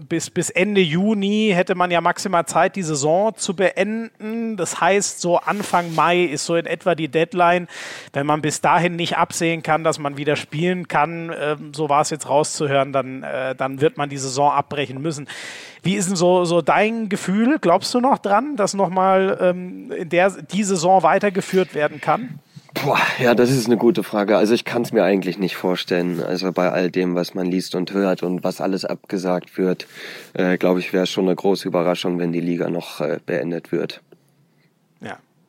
[0.09, 4.57] bis, bis Ende Juni hätte man ja maximal Zeit, die Saison zu beenden.
[4.57, 7.69] Das heißt, so Anfang Mai ist so in etwa die Deadline.
[8.13, 12.03] Wenn man bis dahin nicht absehen kann, dass man wieder spielen kann, ähm, so war
[12.03, 15.29] es jetzt rauszuhören, dann, äh, dann wird man die Saison abbrechen müssen.
[15.83, 17.59] Wie ist denn so, so dein Gefühl?
[17.61, 22.39] Glaubst du noch dran, dass nochmal ähm, in der die Saison weitergeführt werden kann?
[22.75, 24.37] Boah, ja, das ist eine gute Frage.
[24.37, 26.23] Also ich kann es mir eigentlich nicht vorstellen.
[26.23, 29.87] Also bei all dem, was man liest und hört und was alles abgesagt wird,
[30.33, 34.01] äh, glaube ich, wäre schon eine große Überraschung, wenn die Liga noch äh, beendet wird.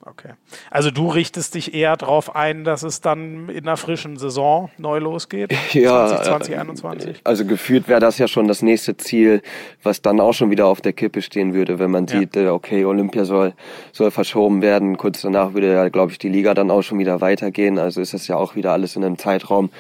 [0.06, 0.34] Okay.
[0.70, 5.00] Also du richtest dich eher darauf ein, dass es dann in einer frischen Saison neu
[5.00, 5.54] losgeht?
[5.74, 7.22] Ja, 2021?
[7.24, 9.42] Also gefühlt wäre das ja schon das nächste Ziel,
[9.82, 12.20] was dann auch schon wieder auf der Kippe stehen würde, wenn man ja.
[12.20, 13.54] sieht, äh, okay, Olympia soll,
[13.92, 14.98] soll verschoben werden.
[14.98, 17.80] Kurz danach würde ja, glaube ich, die Liga dann auch schon wieder weitergehen.
[17.80, 19.72] Also ist das ja auch wieder alles in einem Zeitraum,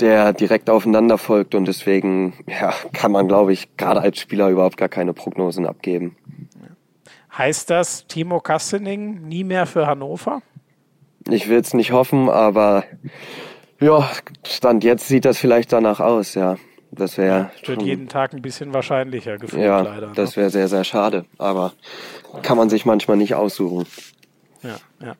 [0.00, 4.76] der direkt aufeinander folgt und deswegen ja, kann man, glaube ich, gerade als Spieler überhaupt
[4.76, 6.16] gar keine Prognosen abgeben.
[7.38, 10.42] Heißt das Timo Kastening nie mehr für Hannover?
[11.28, 12.82] Ich will es nicht hoffen, aber
[13.80, 14.10] ja,
[14.44, 16.56] Stand jetzt sieht das vielleicht danach aus, ja.
[16.90, 17.50] Das wäre.
[17.62, 20.08] Ja, wird jeden Tag ein bisschen wahrscheinlicher gefühlt, ja, leider.
[20.16, 20.36] Das ne?
[20.38, 21.26] wäre sehr, sehr schade.
[21.36, 21.74] Aber
[22.42, 23.86] kann man sich manchmal nicht aussuchen.
[24.62, 25.14] Ja, ja.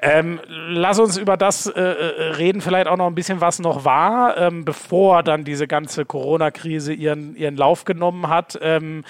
[0.00, 3.84] Ähm, lass uns über das äh, äh, reden, vielleicht auch noch ein bisschen, was noch
[3.84, 9.04] war, ähm, bevor dann diese ganze Corona-Krise ihren, ihren Lauf genommen hat, ähm,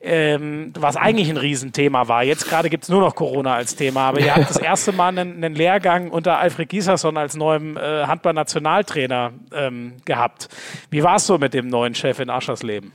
[0.00, 2.24] ähm was eigentlich ein Riesenthema war.
[2.24, 5.08] Jetzt gerade gibt es nur noch Corona als Thema, aber ihr habt das erste Mal
[5.08, 10.48] einen, einen Lehrgang unter Alfred Giesasson als neuem äh, Handball-Nationaltrainer ähm, gehabt.
[10.90, 12.92] Wie war es so mit dem neuen Chef in Aschersleben?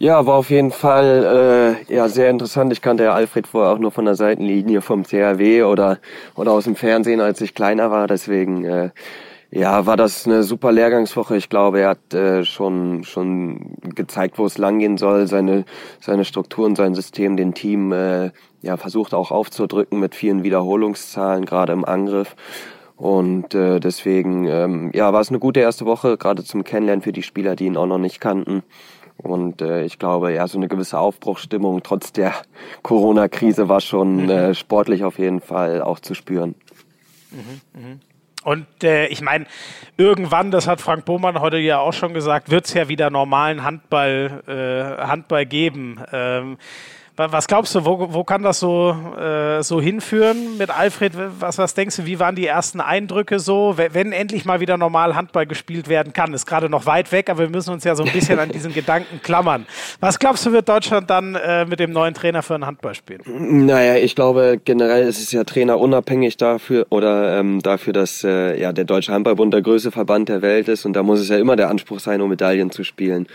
[0.00, 2.72] Ja, war auf jeden Fall äh, ja sehr interessant.
[2.72, 5.98] Ich kannte ja Alfred vorher auch nur von der Seitenlinie vom CRW oder
[6.36, 8.06] oder aus dem Fernsehen, als ich kleiner war.
[8.06, 8.90] Deswegen äh,
[9.50, 11.36] ja, war das eine super Lehrgangswoche.
[11.36, 15.64] Ich glaube, er hat äh, schon schon gezeigt, wo es langgehen soll, seine
[16.00, 18.30] seine Strukturen, sein System, den Team äh,
[18.62, 22.36] ja versucht auch aufzudrücken mit vielen Wiederholungszahlen, gerade im Angriff.
[22.98, 27.12] Und äh, deswegen ähm, ja, war es eine gute erste Woche, gerade zum Kennenlernen für
[27.12, 28.64] die Spieler, die ihn auch noch nicht kannten.
[29.18, 32.34] Und äh, ich glaube, ja, so eine gewisse Aufbruchsstimmung trotz der
[32.82, 34.30] Corona-Krise war schon mhm.
[34.30, 36.54] äh, sportlich auf jeden Fall auch zu spüren.
[37.30, 37.96] Mhm, mh.
[38.44, 39.46] Und äh, ich meine,
[39.96, 43.64] irgendwann, das hat Frank Bohmann heute ja auch schon gesagt, wird es ja wieder normalen
[43.64, 46.00] Handball, äh, Handball geben.
[46.12, 46.56] Ähm,
[47.18, 51.12] was glaubst du, wo, wo kann das so, äh, so hinführen mit Alfred?
[51.40, 55.16] Was, was denkst du, wie waren die ersten Eindrücke so, wenn, endlich mal wieder normal
[55.16, 56.32] Handball gespielt werden kann?
[56.32, 58.72] Ist gerade noch weit weg, aber wir müssen uns ja so ein bisschen an diesen
[58.78, 59.66] Gedanken klammern.
[60.00, 63.22] Was glaubst du, wird Deutschland dann äh, mit dem neuen Trainer für ein Handball spielen?
[63.66, 68.72] Naja, ich glaube generell ist es ja trainerunabhängig dafür oder ähm, dafür, dass äh, ja
[68.72, 71.56] der Deutsche Handballbund der größte Verband der Welt ist und da muss es ja immer
[71.56, 73.26] der Anspruch sein, um Medaillen zu spielen.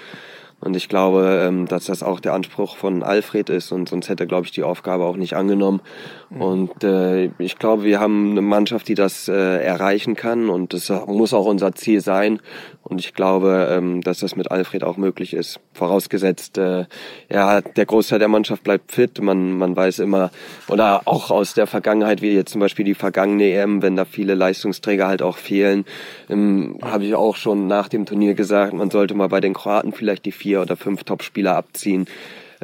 [0.64, 4.24] Und ich glaube, ähm, dass das auch der Anspruch von Alfred ist und sonst hätte
[4.24, 5.82] er, glaube ich, die Aufgabe auch nicht angenommen.
[6.30, 6.42] Mhm.
[6.42, 10.90] Und äh, ich glaube, wir haben eine Mannschaft, die das äh, erreichen kann und das
[11.08, 12.40] muss auch unser Ziel sein.
[12.84, 15.62] Und ich glaube, ähm, dass das mit Alfred auch möglich ist.
[15.74, 16.86] Vorausgesetzt, äh,
[17.32, 19.22] ja, der Großteil der Mannschaft bleibt fit.
[19.22, 20.32] Man, man weiß immer,
[20.68, 24.36] oder auch aus der Vergangenheit, wie jetzt zum Beispiel die vergangene EM, wenn da viele
[24.36, 25.86] Leistungsträger halt auch fehlen,
[26.30, 29.94] ähm, habe ich auch schon nach dem Turnier gesagt, man sollte mal bei den Kroaten
[29.94, 32.06] vielleicht die vier oder fünf Topspieler abziehen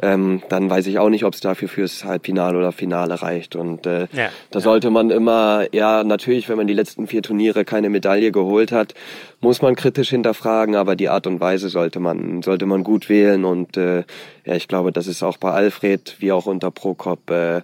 [0.02, 3.56] ähm, dann weiß ich auch nicht, ob es dafür fürs Halbfinale oder Finale reicht.
[3.56, 7.64] Und äh, ja, da sollte man immer, ja, natürlich, wenn man die letzten vier Turniere
[7.64, 8.94] keine Medaille geholt hat,
[9.40, 13.44] muss man kritisch hinterfragen, aber die Art und Weise sollte man, sollte man gut wählen.
[13.44, 14.04] Und äh,
[14.44, 17.62] ja, ich glaube, das ist auch bei Alfred wie auch unter Prokop äh,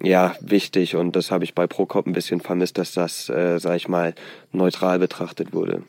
[0.00, 3.74] ja, wichtig und das habe ich bei Prokop ein bisschen vermisst, dass das, äh, sag
[3.74, 4.14] ich mal,
[4.52, 5.82] neutral betrachtet wurde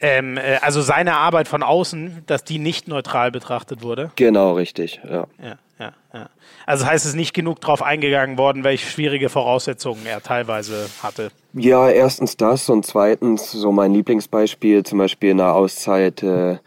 [0.00, 4.10] ähm, äh, also seine Arbeit von außen, dass die nicht neutral betrachtet wurde.
[4.16, 5.26] Genau, richtig, ja.
[5.42, 6.28] ja, ja, ja.
[6.66, 11.30] Also heißt es nicht genug darauf eingegangen worden, welche schwierige Voraussetzungen er teilweise hatte.
[11.52, 16.22] Ja, erstens das und zweitens so mein Lieblingsbeispiel, zum Beispiel in der Auszeit.
[16.22, 16.58] Äh,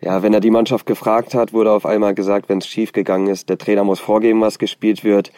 [0.00, 3.26] ja, wenn er die Mannschaft gefragt hat, wurde auf einmal gesagt, wenn es schief gegangen
[3.26, 5.32] ist, der Trainer muss vorgeben, was gespielt wird.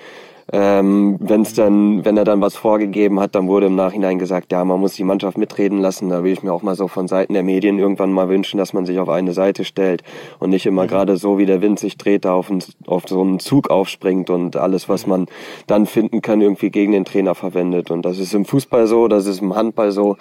[0.52, 4.64] Ähm, wenn's dann, wenn er dann was vorgegeben hat, dann wurde im Nachhinein gesagt, ja,
[4.64, 6.08] man muss die Mannschaft mitreden lassen.
[6.08, 8.72] Da will ich mir auch mal so von Seiten der Medien irgendwann mal wünschen, dass
[8.72, 10.02] man sich auf eine Seite stellt
[10.40, 10.88] und nicht immer mhm.
[10.88, 14.28] gerade so, wie der Wind sich dreht, da auf, ein, auf so einen Zug aufspringt
[14.28, 15.26] und alles, was man
[15.68, 17.92] dann finden kann, irgendwie gegen den Trainer verwendet.
[17.92, 20.16] Und das ist im Fußball so, das ist im Handball so.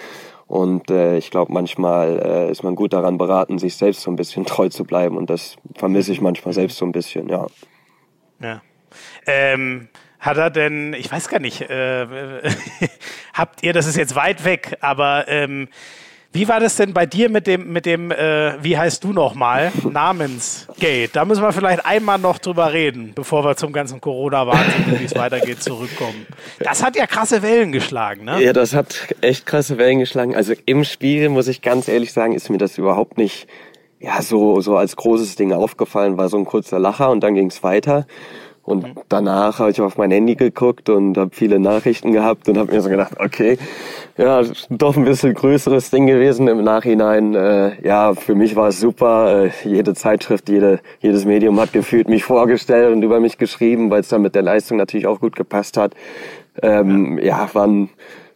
[0.46, 4.16] Und äh, ich glaube, manchmal äh, ist man gut daran beraten, sich selbst so ein
[4.16, 5.18] bisschen treu zu bleiben.
[5.18, 7.48] Und das vermisse ich manchmal selbst so ein bisschen, ja.
[8.42, 8.62] Ja.
[9.26, 12.06] Ähm hat er denn, ich weiß gar nicht, äh,
[13.34, 15.70] habt ihr, das ist jetzt weit weg, aber ähm,
[16.32, 19.72] wie war das denn bei dir mit dem, mit dem, äh, wie heißt du nochmal,
[19.90, 21.10] Namensgate?
[21.12, 25.16] Da müssen wir vielleicht einmal noch drüber reden, bevor wir zum ganzen Corona-Wahnsinn, wie es
[25.16, 26.28] weitergeht, zurückkommen.
[26.60, 28.44] Das hat ja krasse Wellen geschlagen, ne?
[28.44, 30.36] Ja, das hat echt krasse Wellen geschlagen.
[30.36, 33.48] Also im Spiel, muss ich ganz ehrlich sagen, ist mir das überhaupt nicht,
[34.00, 37.48] ja, so, so als großes Ding aufgefallen, war so ein kurzer Lacher und dann ging
[37.48, 38.06] es weiter.
[38.70, 39.02] Und mhm.
[39.10, 42.82] danach habe ich auf mein Handy geguckt und habe viele Nachrichten gehabt und habe mir
[42.82, 43.58] so gedacht, okay,
[44.16, 47.34] ja, doch ein bisschen größeres Ding gewesen im Nachhinein.
[47.34, 49.46] Äh, ja, für mich war es super.
[49.46, 54.02] Äh, jede Zeitschrift, jede, jedes Medium hat gefühlt mich vorgestellt und über mich geschrieben, weil
[54.02, 55.96] es dann mit der Leistung natürlich auch gut gepasst hat.
[56.62, 57.90] Ähm, ja, war ein,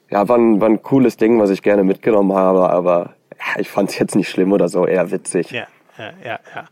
[0.09, 3.69] ja, war ein, war ein cooles Ding, was ich gerne mitgenommen habe, aber ja, ich
[3.69, 5.51] fand es jetzt nicht schlimm oder so, eher witzig.
[5.51, 5.67] Ja
[5.97, 6.65] ja, ja, ja.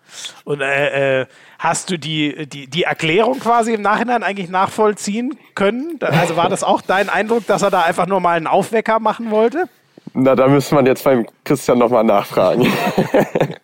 [0.44, 1.26] Und äh, äh,
[1.60, 6.00] hast du die, die, die Erklärung quasi im Nachhinein eigentlich nachvollziehen können?
[6.02, 9.32] Also war das auch dein Eindruck, dass er da einfach nur mal einen Aufwecker machen
[9.32, 9.70] wollte?
[10.14, 12.68] Na, da müsste man jetzt beim Christian nochmal nachfragen.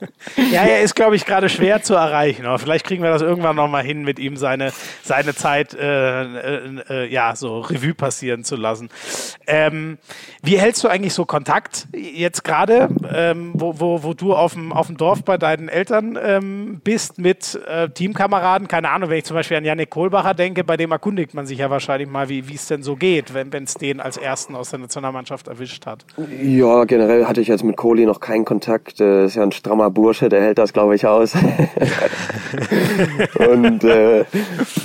[0.51, 2.45] ja, er ist, glaube ich, gerade schwer zu erreichen.
[2.45, 4.71] Aber vielleicht kriegen wir das irgendwann nochmal hin, mit ihm seine,
[5.03, 8.89] seine Zeit äh, äh, äh, ja, so Revue passieren zu lassen.
[9.45, 9.97] Ähm,
[10.43, 14.71] wie hältst du eigentlich so Kontakt jetzt gerade, ähm, wo, wo, wo du auf dem,
[14.97, 18.67] Dorf bei deinen Eltern ähm, bist mit äh, Teamkameraden?
[18.67, 21.59] Keine Ahnung, wenn ich zum Beispiel an Janik Kohlbacher denke, bei dem erkundigt man sich
[21.59, 24.79] ja wahrscheinlich mal, wie es denn so geht, wenn es den als ersten aus der
[24.79, 26.05] Nationalmannschaft erwischt hat.
[26.41, 28.99] Ja, generell hatte ich jetzt mit Kohli noch keinen Kontakt.
[28.99, 31.33] Das ist ja ein strammer Bursche, der hält das, glaube ich, aus.
[33.35, 34.25] Und äh,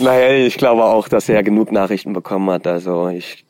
[0.01, 2.67] naja, ich glaube auch, dass er genug Nachrichten bekommen hat.
[2.67, 3.45] Also ich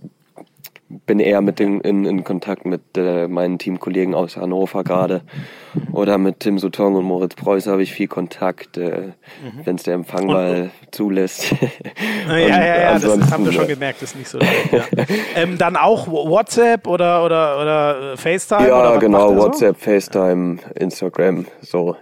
[1.06, 5.22] bin eher mit den, in, in Kontakt mit äh, meinen Teamkollegen aus Hannover gerade.
[5.92, 9.12] Oder mit Tim Sutton und Moritz Preuß habe ich viel Kontakt, äh,
[9.42, 9.60] mhm.
[9.64, 11.50] wenn es der Empfang und, mal zulässt.
[12.28, 14.38] ja, ja, ja, das, das, haben wir schon gemerkt, das ist nicht so.
[14.38, 14.84] ja.
[15.36, 18.68] ähm, dann auch WhatsApp oder, oder, oder FaceTime?
[18.68, 19.90] Ja, oder genau, WhatsApp, so?
[19.90, 21.96] FaceTime, Instagram, so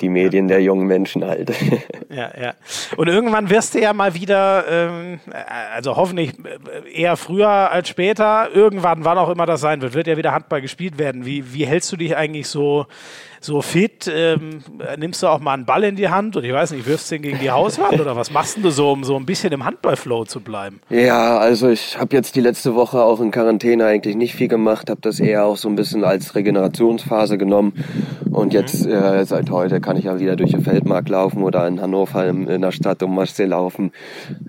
[0.00, 1.52] die Medien der jungen Menschen halt.
[2.08, 2.54] Ja, ja.
[2.96, 5.20] Und irgendwann wirst du ja mal wieder, ähm,
[5.74, 6.32] also hoffentlich
[6.94, 10.62] eher früher als später, irgendwann, wann auch immer das sein wird, wird ja wieder Handball
[10.62, 11.26] gespielt werden.
[11.26, 12.86] Wie, wie hältst du dich eigentlich so
[13.40, 14.10] so fit?
[14.12, 14.62] Ähm,
[14.98, 17.16] nimmst du auch mal einen Ball in die Hand und ich weiß nicht, wirfst du
[17.16, 20.24] den gegen die Hauswand oder was machst du so, um so ein bisschen im Handballflow
[20.24, 20.80] zu bleiben?
[20.90, 24.90] Ja, also ich habe jetzt die letzte Woche auch in Quarantäne eigentlich nicht viel gemacht,
[24.90, 27.84] habe das eher auch so ein bisschen als Regenerationsphase genommen
[28.30, 28.92] und jetzt mhm.
[28.92, 32.60] äh, seit heute kann ich ja wieder durch den Feldmarkt laufen oder in Hannover in,
[32.60, 33.92] der Stadt um Maschsee laufen.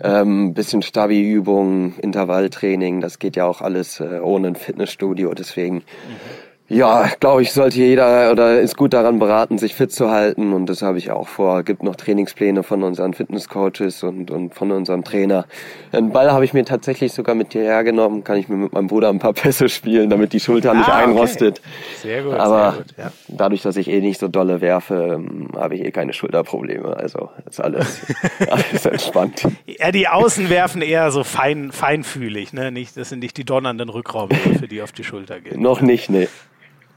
[0.03, 6.46] Ähm, bisschen Stabi-Übungen, Intervalltraining, das geht ja auch alles äh, ohne ein Fitnessstudio, deswegen mhm
[6.69, 10.65] ja, glaube ich, sollte jeder oder ist gut daran beraten, sich fit zu halten und
[10.65, 11.63] das habe ich auch vor.
[11.63, 15.45] Gibt noch Trainingspläne von unseren Fitnesscoaches und, und von unserem Trainer.
[15.93, 18.87] Einen Ball habe ich mir tatsächlich sogar mit hierher genommen, kann ich mir mit meinem
[18.87, 21.61] Bruder ein paar Pässe spielen, damit die Schulter ah, nicht einrostet.
[21.61, 22.07] Okay.
[22.09, 22.33] Sehr gut.
[22.33, 23.11] Aber sehr gut, ja.
[23.29, 26.97] dadurch, dass ich eh nicht so dolle werfe, ähm, habe ich eh keine Schulterprobleme.
[26.97, 28.01] Also ist alles,
[28.49, 29.47] alles entspannt.
[29.65, 32.73] Ja, die Außen werfen eher so fein, feinfühlig, ne?
[32.73, 35.61] Nicht, das sind nicht die donnernden Rückraumwürfe, die auf die Schulter gehen.
[35.61, 36.27] noch nicht, ne.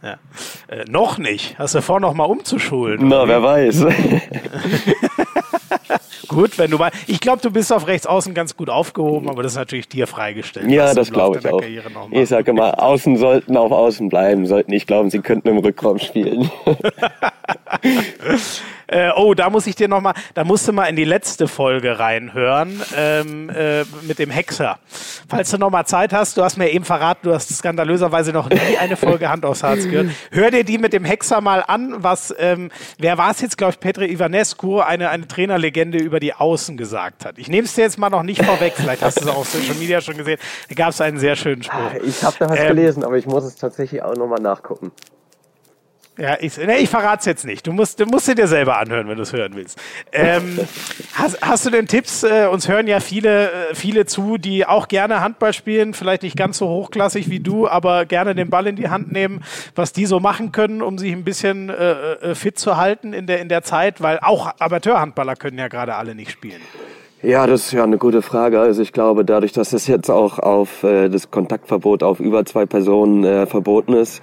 [0.02, 0.16] Ja.
[0.68, 1.58] Äh, noch nicht.
[1.58, 3.06] Hast du vor, noch mal umzuschulen?
[3.08, 3.86] Na, wer weiß.
[6.28, 6.90] gut, wenn du mal.
[7.06, 10.06] Ich glaube, du bist auf rechts außen ganz gut aufgehoben, aber das ist natürlich dir
[10.06, 10.70] freigestellt.
[10.70, 11.60] Ja, das glaube ich auch.
[12.10, 15.98] Ich sage immer, außen sollten auf außen bleiben, sollten nicht glauben, sie könnten im Rückraum
[15.98, 16.50] spielen.
[18.90, 21.46] Äh, oh, da muss ich dir noch mal, da musst du mal in die letzte
[21.46, 24.80] Folge reinhören ähm, äh, mit dem Hexer.
[25.28, 28.50] Falls du noch mal Zeit hast, du hast mir eben verraten, du hast skandalöserweise noch
[28.50, 30.08] nie eine Folge Hand aufs Harz gehört.
[30.32, 33.74] Hör dir die mit dem Hexer mal an, was, ähm, wer war es jetzt, glaube
[33.74, 37.38] ich, Petri Ivanescu, eine, eine Trainerlegende über die Außen gesagt hat.
[37.38, 39.76] Ich nehme es dir jetzt mal noch nicht vorweg, vielleicht hast du es auf Social
[39.76, 40.40] Media schon gesehen.
[40.68, 41.78] Da gab es einen sehr schönen Spruch.
[41.78, 44.40] Ah, ich habe da was ähm, gelesen, aber ich muss es tatsächlich auch noch mal
[44.40, 44.90] nachgucken.
[46.20, 47.66] Ja, ich, nee, ich verrate es jetzt nicht.
[47.66, 49.80] Du musst, du musst dir selber anhören, wenn du es hören willst.
[50.12, 50.58] Ähm,
[51.14, 52.24] hast, hast, du denn Tipps?
[52.24, 56.36] Äh, uns hören ja viele, äh, viele zu, die auch gerne Handball spielen, vielleicht nicht
[56.36, 59.42] ganz so hochklassig wie du, aber gerne den Ball in die Hand nehmen,
[59.74, 63.26] was die so machen können, um sich ein bisschen äh, äh fit zu halten in
[63.26, 66.60] der, in der Zeit, weil auch Amateurhandballer können ja gerade alle nicht spielen.
[67.22, 68.60] Ja, das ist ja eine gute Frage.
[68.60, 72.64] Also ich glaube, dadurch, dass es jetzt auch auf äh, das Kontaktverbot auf über zwei
[72.64, 74.22] Personen äh, verboten ist,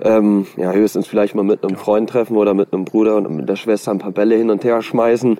[0.00, 3.48] ähm, ja, höchstens vielleicht mal mit einem Freund treffen oder mit einem Bruder und mit
[3.48, 5.38] der Schwester ein paar Bälle hin und her schmeißen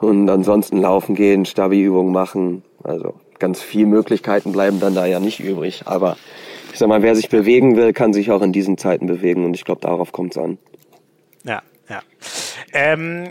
[0.00, 2.62] und ansonsten laufen gehen, Stabi-Übungen machen.
[2.82, 5.82] Also ganz viele Möglichkeiten bleiben dann da ja nicht übrig.
[5.86, 6.16] Aber
[6.72, 9.54] ich sag mal, wer sich bewegen will, kann sich auch in diesen Zeiten bewegen und
[9.54, 10.58] ich glaube, darauf kommt es an.
[11.44, 12.00] Ja, ja.
[12.72, 13.30] Ähm,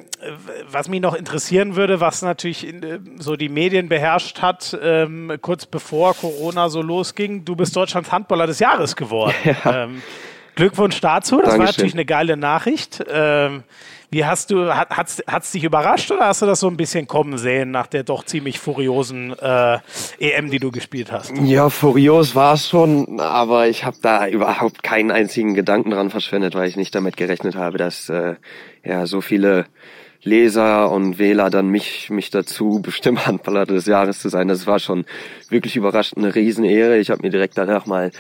[0.70, 5.34] was mich noch interessieren würde, was natürlich in, äh, so die Medien beherrscht hat, ähm,
[5.42, 9.34] kurz bevor Corona so losging, du bist Deutschlands Handballer des Jahres geworden.
[9.44, 9.84] Ja.
[9.84, 10.02] Ähm,
[10.56, 11.60] Glückwunsch dazu, das Dankeschön.
[11.60, 13.04] war natürlich eine geile Nachricht.
[13.10, 13.64] Ähm,
[14.14, 17.40] wie hast du, hat es dich überrascht oder hast du das so ein bisschen kommen
[17.40, 19.80] sehen nach der doch ziemlich furiosen äh,
[20.20, 21.34] EM, die du gespielt hast?
[21.42, 26.54] Ja, furios war es schon, aber ich habe da überhaupt keinen einzigen Gedanken dran verschwendet,
[26.54, 28.36] weil ich nicht damit gerechnet habe, dass äh,
[28.84, 29.66] ja so viele
[30.24, 34.48] Leser und Wähler dann mich, mich dazu bestimmen, Handballer des Jahres zu sein.
[34.48, 35.06] Das war schon
[35.50, 36.98] wirklich überraschend eine Riesenehre.
[36.98, 38.12] Ich habe mir direkt danach mal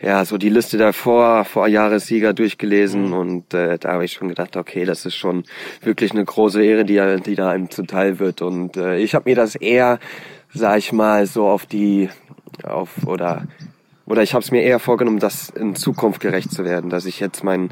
[0.00, 3.12] ja so die Liste der Vor Vorjahressieger durchgelesen mhm.
[3.12, 5.44] und äh, da habe ich schon gedacht, okay, das ist schon
[5.82, 8.42] wirklich eine große Ehre, die, die da einem zuteil wird.
[8.42, 9.98] Und äh, ich habe mir das eher,
[10.54, 12.08] sag ich mal, so auf die
[12.62, 13.46] auf oder
[14.08, 17.20] oder ich habe es mir eher vorgenommen, das in Zukunft gerecht zu werden, dass ich
[17.20, 17.68] jetzt mein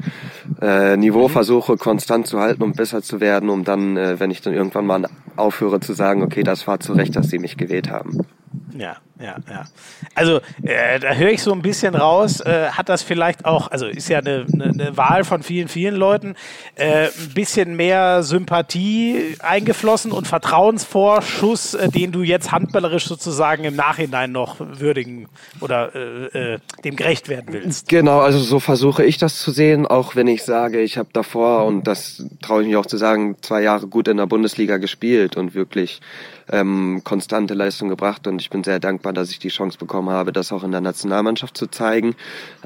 [0.61, 1.31] äh, Niveau mhm.
[1.31, 4.85] versuche konstant zu halten, um besser zu werden, um dann, äh, wenn ich dann irgendwann
[4.85, 8.19] mal aufhöre zu sagen, okay, das war zu Recht, dass sie mich gewählt haben.
[8.75, 9.65] Ja, ja, ja.
[10.13, 13.87] Also äh, da höre ich so ein bisschen raus, äh, hat das vielleicht auch, also
[13.87, 16.35] ist ja eine, eine, eine Wahl von vielen, vielen Leuten,
[16.75, 23.75] äh, ein bisschen mehr Sympathie eingeflossen und Vertrauensvorschuss, äh, den du jetzt handballerisch sozusagen im
[23.75, 25.27] Nachhinein noch würdigen
[25.61, 27.87] oder äh, äh, dem gerecht werden willst.
[27.89, 31.65] Genau, also so versuche ich das zu sehen, auch wenn ich sage, ich habe davor,
[31.65, 35.37] und das traue ich mich auch zu sagen, zwei Jahre gut in der Bundesliga gespielt
[35.37, 36.01] und wirklich
[36.49, 40.33] ähm, konstante Leistung gebracht und ich bin sehr dankbar, dass ich die Chance bekommen habe,
[40.33, 42.15] das auch in der Nationalmannschaft zu zeigen.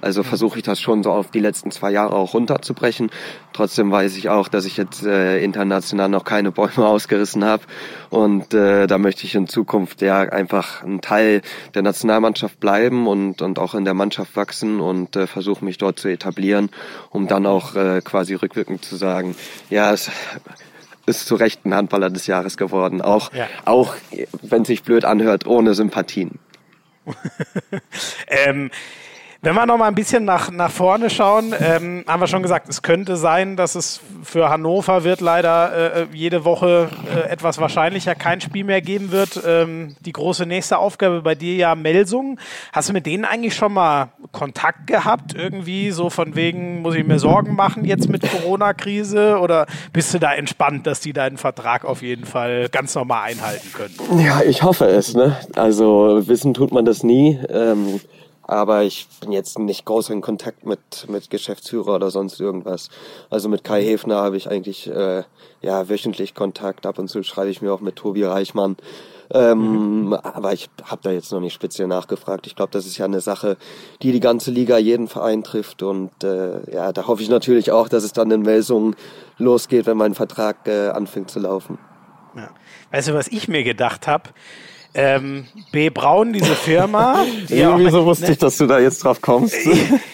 [0.02, 3.12] Also versuche ich das schon so auf die letzten zwei Jahre auch runterzubrechen.
[3.54, 7.64] Trotzdem weiß ich auch, dass ich jetzt äh, international noch keine Bäume ausgerissen habe
[8.10, 11.44] und äh, da möchte ich in Zukunft ja einfach ein Teil
[11.76, 16.00] der Nationalmannschaft bleiben und, und auch in der Mannschaft wachsen und äh, versuche mich dort
[16.00, 16.72] zu etablieren,
[17.12, 19.36] um dann auch äh, quasi rückwirkend zu sagen,
[19.70, 20.10] ja, es
[21.18, 23.02] ist zu Recht ein Handballer des Jahres geworden.
[23.02, 23.48] Auch, ja.
[23.66, 23.96] auch
[24.42, 26.40] wenn sich blöd anhört, ohne Sympathien.
[28.28, 28.72] ähm,
[29.44, 32.70] wenn wir noch mal ein bisschen nach, nach vorne schauen, ähm, haben wir schon gesagt,
[32.70, 38.14] es könnte sein, dass es für Hannover wird leider äh, jede Woche äh, etwas wahrscheinlicher
[38.14, 39.42] kein Spiel mehr geben wird.
[39.44, 42.40] Ähm, die große nächste Aufgabe bei dir ja Melsung.
[42.72, 45.34] Hast du mit denen eigentlich schon mal Kontakt gehabt?
[45.34, 49.40] Irgendwie so von wegen, muss ich mir Sorgen machen jetzt mit Corona-Krise?
[49.40, 53.74] Oder bist du da entspannt, dass die deinen Vertrag auf jeden Fall ganz normal einhalten
[53.74, 54.24] können?
[54.24, 55.16] Ja, ich hoffe es.
[55.16, 55.36] Ne?
[55.56, 57.40] Also wissen tut man das nie.
[57.50, 58.02] Ähm
[58.52, 62.90] aber ich bin jetzt nicht groß in Kontakt mit, mit Geschäftsführer oder sonst irgendwas.
[63.30, 65.24] Also mit Kai Hefner habe ich eigentlich äh,
[65.62, 66.86] ja wöchentlich Kontakt.
[66.86, 68.76] Ab und zu schreibe ich mir auch mit Tobi Reichmann.
[69.34, 70.14] Ähm, mhm.
[70.14, 72.46] Aber ich habe da jetzt noch nicht speziell nachgefragt.
[72.46, 73.56] Ich glaube, das ist ja eine Sache,
[74.02, 75.82] die die ganze Liga jeden Verein trifft.
[75.82, 78.98] Und äh, ja, da hoffe ich natürlich auch, dass es dann in Melsungen
[79.38, 81.78] losgeht, wenn mein Vertrag äh, anfängt zu laufen.
[82.36, 82.50] Ja.
[82.92, 84.30] Weißt du, was ich mir gedacht habe?
[84.94, 85.90] Ähm, B.
[85.90, 87.24] Braun, diese Firma.
[87.50, 88.32] Die Irgendwie so wusste ne?
[88.32, 89.56] ich, dass du da jetzt drauf kommst.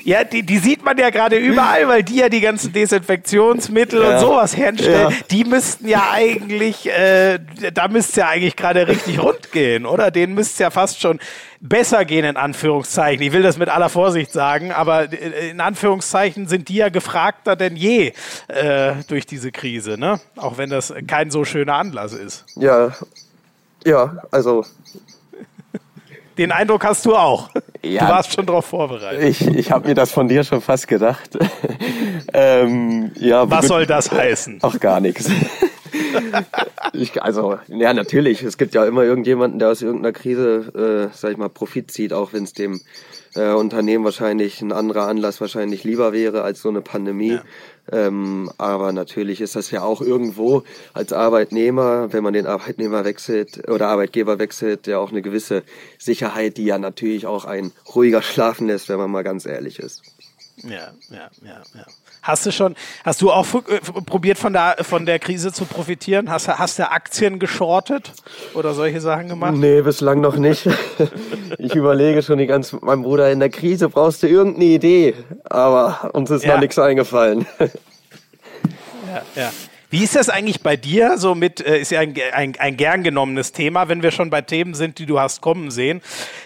[0.03, 4.13] Ja, die, die sieht man ja gerade überall, weil die ja die ganzen Desinfektionsmittel ja.
[4.13, 5.11] und sowas herstellen.
[5.11, 5.17] Ja.
[5.31, 7.39] Die müssten ja eigentlich, äh,
[7.73, 10.11] da müsste ja eigentlich gerade richtig rund gehen, oder?
[10.11, 11.19] Denen müsste es ja fast schon
[11.59, 13.21] besser gehen, in Anführungszeichen.
[13.21, 17.55] Ich will das mit aller Vorsicht sagen, aber äh, in Anführungszeichen sind die ja gefragter
[17.55, 18.13] denn je
[18.47, 20.19] äh, durch diese Krise, ne?
[20.35, 22.45] Auch wenn das kein so schöner Anlass ist.
[22.55, 22.93] Ja,
[23.87, 24.65] ja, also.
[26.37, 27.49] Den Eindruck hast du auch.
[27.83, 29.23] Ja, du warst schon darauf vorbereitet.
[29.23, 31.37] Ich, ich habe mir das von dir schon fast gedacht.
[32.33, 34.59] ähm, ja, Was soll das heißen?
[34.61, 35.29] Auch gar nichts.
[36.93, 38.43] Ich, also, ja, natürlich.
[38.43, 42.13] Es gibt ja immer irgendjemanden, der aus irgendeiner Krise, äh, sag ich mal, Profit zieht,
[42.13, 42.81] auch wenn es dem
[43.35, 47.39] äh, Unternehmen wahrscheinlich ein anderer Anlass wahrscheinlich lieber wäre als so eine Pandemie.
[47.91, 50.63] Ähm, aber natürlich ist das ja auch irgendwo
[50.93, 55.63] als Arbeitnehmer, wenn man den Arbeitnehmer wechselt oder Arbeitgeber wechselt, ja auch eine gewisse
[55.97, 60.01] Sicherheit, die ja natürlich auch ein ruhiger schlafen lässt, wenn man mal ganz ehrlich ist.
[60.63, 61.85] Ja, ja, ja, ja.
[62.23, 66.31] Hast du schon, hast du auch äh, probiert von der, von der Krise zu profitieren?
[66.31, 68.11] Hast, hast du Aktien geschortet
[68.55, 69.53] oder solche Sachen gemacht?
[69.55, 70.67] Nee, bislang noch nicht.
[71.59, 76.11] Ich überlege schon die ganze, mein Bruder, in der Krise brauchst du irgendeine Idee, aber
[76.13, 76.53] uns ist ja.
[76.53, 77.45] noch nichts eingefallen.
[77.59, 79.51] Ja, ja.
[79.89, 81.17] Wie ist das eigentlich bei dir?
[81.17, 84.41] So mit, äh, ist ja ein, ein, ein gern genommenes Thema, wenn wir schon bei
[84.41, 86.01] Themen sind, die du hast kommen sehen.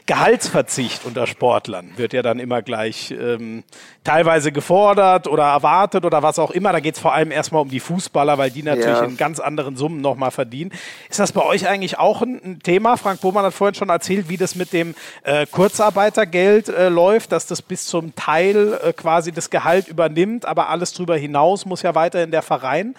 [0.06, 3.64] Gehaltsverzicht unter Sportlern wird ja dann immer gleich ähm,
[4.04, 6.72] teilweise gefordert oder erwartet oder was auch immer.
[6.72, 9.06] Da geht es vor allem erstmal um die Fußballer, weil die natürlich ja.
[9.06, 10.72] in ganz anderen Summen nochmal verdienen.
[11.10, 12.96] Ist das bei euch eigentlich auch ein, ein, Thema?
[12.96, 17.48] Frank Bohmann hat vorhin schon erzählt, wie das mit dem äh, Kurzarbeitergeld äh, läuft, dass
[17.48, 21.96] das bis zum Teil äh, quasi das Gehalt übernimmt, aber alles drüber hinaus muss ja
[21.96, 22.94] weiterhin der Verein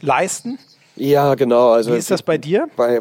[0.00, 0.58] leisten?
[0.98, 1.70] Ja, genau.
[1.70, 2.68] Also Wie ist das bei dir?
[2.76, 3.00] Bei,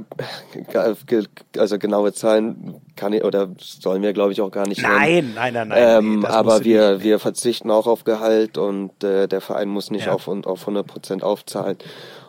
[1.57, 5.53] also genaue Zahlen kann ich oder sollen wir, glaube ich, auch gar nicht Nein, nein,
[5.53, 5.97] nein, nein.
[5.99, 10.05] Ähm, nee, aber wir, wir verzichten auch auf Gehalt und äh, der Verein muss nicht
[10.05, 10.13] ja.
[10.13, 11.77] auf, und auf 100 Prozent aufzahlen.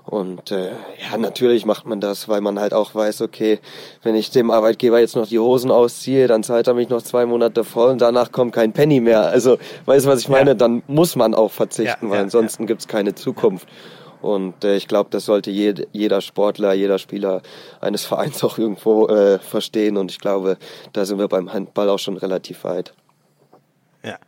[0.06, 0.70] Und äh,
[1.10, 3.58] ja, natürlich macht man das, weil man halt auch weiß, okay,
[4.02, 7.26] wenn ich dem Arbeitgeber jetzt noch die Hosen ausziehe, dann zahlt er mich noch zwei
[7.26, 9.26] Monate voll und danach kommt kein Penny mehr.
[9.26, 10.52] Also, weißt du, was ich meine?
[10.52, 10.54] Ja.
[10.54, 13.68] Dann muss man auch verzichten, ja, weil ansonsten gibt's keine Zukunft.
[14.20, 17.42] Und äh, ich glaube, das sollte jed jeder Sportler, jeder Spieler
[17.80, 19.96] eines Vereins auch irgendwo äh, verstehen.
[19.96, 20.58] Und ich glaube,
[20.92, 22.94] da sind wir beim Handball auch schon relativ weit.
[24.02, 24.18] Ja.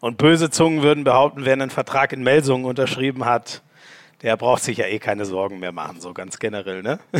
[0.00, 3.62] Und böse Zungen würden behaupten, wer einen Vertrag in Melsungen unterschrieben hat,
[4.22, 6.98] der braucht sich ja eh keine Sorgen mehr machen, so ganz generell, ne?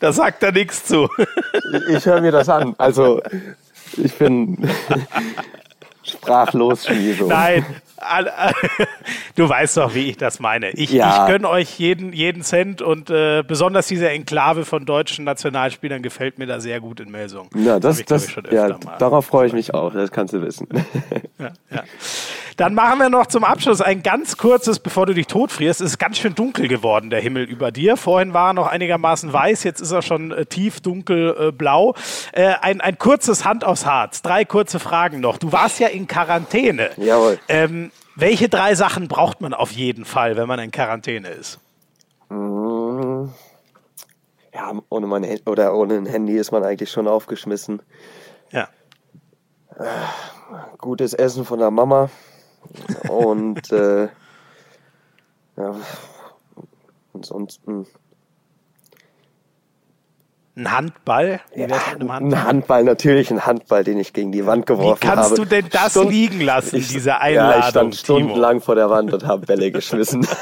[0.00, 1.08] da sagt er nichts zu.
[1.88, 2.74] ich höre mir das an.
[2.78, 3.22] Also,
[3.96, 4.68] ich bin
[6.02, 7.26] sprachlos, Schmieso.
[7.26, 7.64] Nein,
[9.34, 10.70] Du weißt doch, wie ich das meine.
[10.70, 11.22] Ich, ja.
[11.24, 16.38] ich gönne euch jeden, jeden Cent und äh, besonders diese Enklave von deutschen Nationalspielern gefällt
[16.38, 17.48] mir da sehr gut in Melsung.
[17.54, 18.68] Ja, das, das, das ja,
[18.98, 20.68] darauf freue ich mich auch, das kannst du wissen.
[21.38, 21.84] Ja, ja.
[22.58, 25.80] Dann machen wir noch zum Abschluss ein ganz kurzes, bevor du dich totfrierst.
[25.80, 27.96] Es ist ganz schön dunkel geworden, der Himmel über dir.
[27.96, 31.94] Vorhin war er noch einigermaßen weiß, jetzt ist er schon äh, tief dunkelblau.
[32.32, 34.22] Äh, äh, ein, ein kurzes Hand aufs Harz.
[34.22, 35.38] Drei kurze Fragen noch.
[35.38, 36.90] Du warst ja in Quarantäne.
[36.96, 37.38] Jawohl.
[37.46, 41.60] Ähm, welche drei Sachen braucht man auf jeden Fall, wenn man in Quarantäne ist?
[42.28, 43.26] Mm.
[44.52, 47.82] Ja, ohne mein oder ohne ein Handy ist man eigentlich schon aufgeschmissen.
[48.50, 48.68] Ja.
[50.78, 52.10] Gutes Essen von der Mama.
[53.08, 54.08] Und äh,
[55.56, 55.74] ja,
[57.14, 57.86] ansonsten.
[60.56, 61.40] Ein Handball?
[61.54, 62.16] Ja, Handball?
[62.16, 65.00] Ein Handball, natürlich ein Handball, den ich gegen die Wand geworfen habe.
[65.00, 65.42] Wie kannst habe.
[65.42, 67.52] du denn das Stund liegen lassen, ich, diese Einladung?
[67.52, 70.26] Ja, ich stand stundenlang vor der Wand und habe Bälle geschmissen.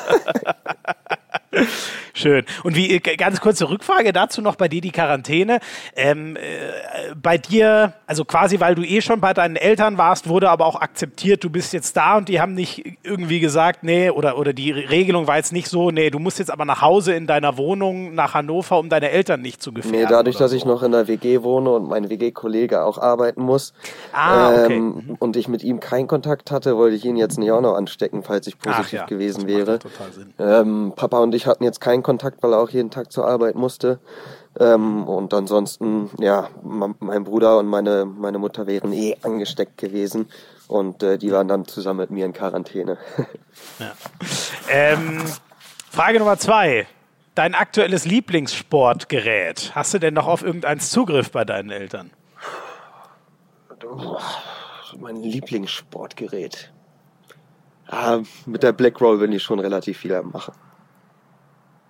[2.15, 2.45] Schön.
[2.65, 5.61] Und wie äh, ganz kurze Rückfrage dazu noch bei dir die Quarantäne.
[5.95, 10.51] Ähm, äh, bei dir, also quasi, weil du eh schon bei deinen Eltern warst, wurde
[10.51, 14.39] aber auch akzeptiert, du bist jetzt da und die haben nicht irgendwie gesagt, nee, oder,
[14.39, 17.27] oder die Regelung war jetzt nicht so, nee, du musst jetzt aber nach Hause in
[17.27, 20.01] deiner Wohnung nach Hannover, um deine Eltern nicht zu gefährden.
[20.01, 20.57] Nee, dadurch, dass so.
[20.57, 23.75] ich noch in der WG wohne und mein WG-Kollege auch arbeiten muss
[24.13, 24.77] ah, okay.
[24.77, 25.17] ähm, mhm.
[25.19, 28.23] und ich mit ihm keinen Kontakt hatte, wollte ich ihn jetzt nicht auch noch anstecken,
[28.23, 29.79] falls ich positiv ja, gewesen wäre.
[30.39, 33.57] Ähm, Papa und ich hatten jetzt keinen Kontakt, weil er auch jeden Tag zur Arbeit
[33.57, 33.99] musste.
[34.59, 40.31] Ähm, und ansonsten, ja, mein Bruder und meine, meine Mutter wären eh angesteckt gewesen.
[40.69, 42.97] Und äh, die waren dann zusammen mit mir in Quarantäne.
[43.79, 43.93] ja.
[44.71, 45.23] ähm,
[45.91, 46.87] Frage Nummer zwei.
[47.35, 49.73] Dein aktuelles Lieblingssportgerät.
[49.75, 52.11] Hast du denn noch auf irgendeins Zugriff bei deinen Eltern?
[54.99, 56.73] Mein Lieblingssportgerät.
[57.89, 60.55] Ah, mit der Black Roll bin ich schon relativ viel am machen.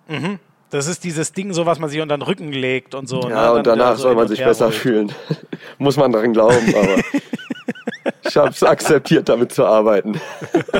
[0.07, 0.39] Mhm.
[0.69, 3.21] Das ist dieses Ding, so was man sich unter den Rücken legt und so.
[3.29, 3.53] Ja, ne?
[3.53, 5.13] und danach so soll man sich besser fühlen.
[5.77, 6.97] Muss man daran glauben, aber
[8.27, 10.19] ich habe es akzeptiert, damit zu arbeiten.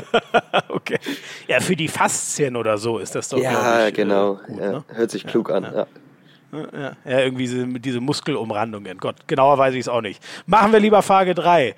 [0.68, 0.98] okay.
[1.46, 3.38] Ja, für die Faszien oder so ist das doch.
[3.38, 4.34] Ja, ich, äh, genau.
[4.46, 4.72] Gut, ja.
[4.72, 4.84] Ne?
[4.88, 5.62] Hört sich klug ja, an.
[5.64, 5.86] Ja.
[6.50, 8.98] Ja, ja, irgendwie diese, diese Muskelumrandungen.
[8.98, 10.22] Gott, genauer weiß ich es auch nicht.
[10.46, 11.74] Machen wir lieber Frage 3.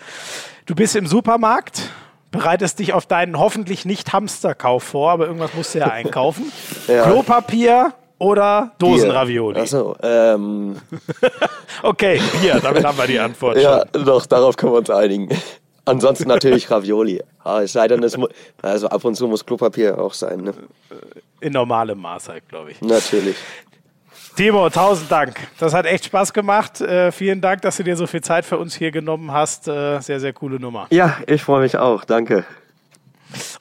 [0.67, 1.91] Du bist im Supermarkt
[2.31, 6.53] bereitest dich auf deinen hoffentlich nicht Hamsterkauf vor, aber irgendwas musst du ja einkaufen.
[6.89, 7.05] ja.
[7.05, 9.61] Klopapier oder Dosenravioli?
[9.61, 10.77] Achso, ähm.
[11.83, 13.57] okay, Bier, damit haben wir die Antwort.
[13.57, 14.05] ja, schon.
[14.05, 15.29] doch, darauf können wir uns einigen.
[15.87, 17.23] Ansonsten natürlich Ravioli.
[17.43, 18.17] Aber es sei denn, es
[18.63, 20.43] also ab und zu muss Klopapier auch sein.
[20.43, 20.55] Ne?
[21.41, 22.81] In normalem Maß halt, glaube ich.
[22.81, 23.37] Natürlich.
[24.37, 25.37] Timo, tausend Dank.
[25.59, 26.81] Das hat echt Spaß gemacht.
[26.81, 29.69] Äh, vielen Dank, dass du dir so viel Zeit für uns hier genommen hast.
[29.69, 30.87] Äh, sehr, sehr coole Nummer.
[30.91, 32.05] Ja, ich freue mich auch.
[32.05, 32.45] Danke.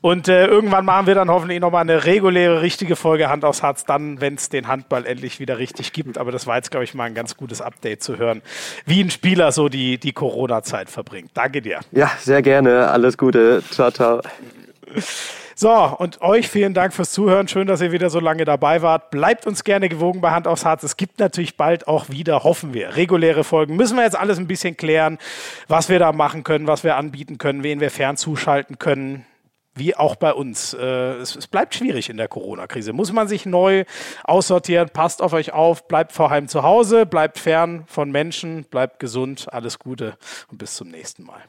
[0.01, 3.86] Und äh, irgendwann machen wir dann hoffentlich nochmal eine reguläre, richtige Folge Hand aufs Harz,
[3.86, 6.17] dann, wenn es den Handball endlich wieder richtig gibt.
[6.17, 8.41] Aber das war jetzt, glaube ich, mal ein ganz gutes Update zu hören,
[8.86, 11.32] wie ein Spieler so die, die Corona-Zeit verbringt.
[11.34, 11.80] Danke dir.
[11.91, 12.88] Ja, sehr gerne.
[12.89, 13.61] Alles Gute.
[13.70, 14.22] Ciao, ciao.
[15.62, 17.49] So, und euch vielen Dank fürs Zuhören.
[17.49, 19.12] Schön, dass ihr wieder so lange dabei wart.
[19.12, 20.84] Bleibt uns gerne gewogen bei Hand aufs Harz.
[20.84, 23.76] Es gibt natürlich bald auch wieder, hoffen wir, reguläre Folgen.
[23.76, 25.18] Müssen wir jetzt alles ein bisschen klären,
[25.68, 29.26] was wir da machen können, was wir anbieten können, wen wir fernzuschalten können
[29.76, 30.74] wie auch bei uns.
[30.74, 32.93] Äh, es, bleibt schwierig in der Corona-Krise.
[32.93, 33.84] Muss man sich neu
[34.24, 34.89] aussortieren.
[34.89, 35.89] Passt auf euch auf.
[35.89, 37.05] Bleibt vorheim zu Hause.
[37.05, 38.64] Bleibt fern von Menschen.
[38.64, 39.51] Bleibt gesund.
[39.51, 40.18] Alles Gute
[40.49, 41.41] und bis zum nächsten Mal.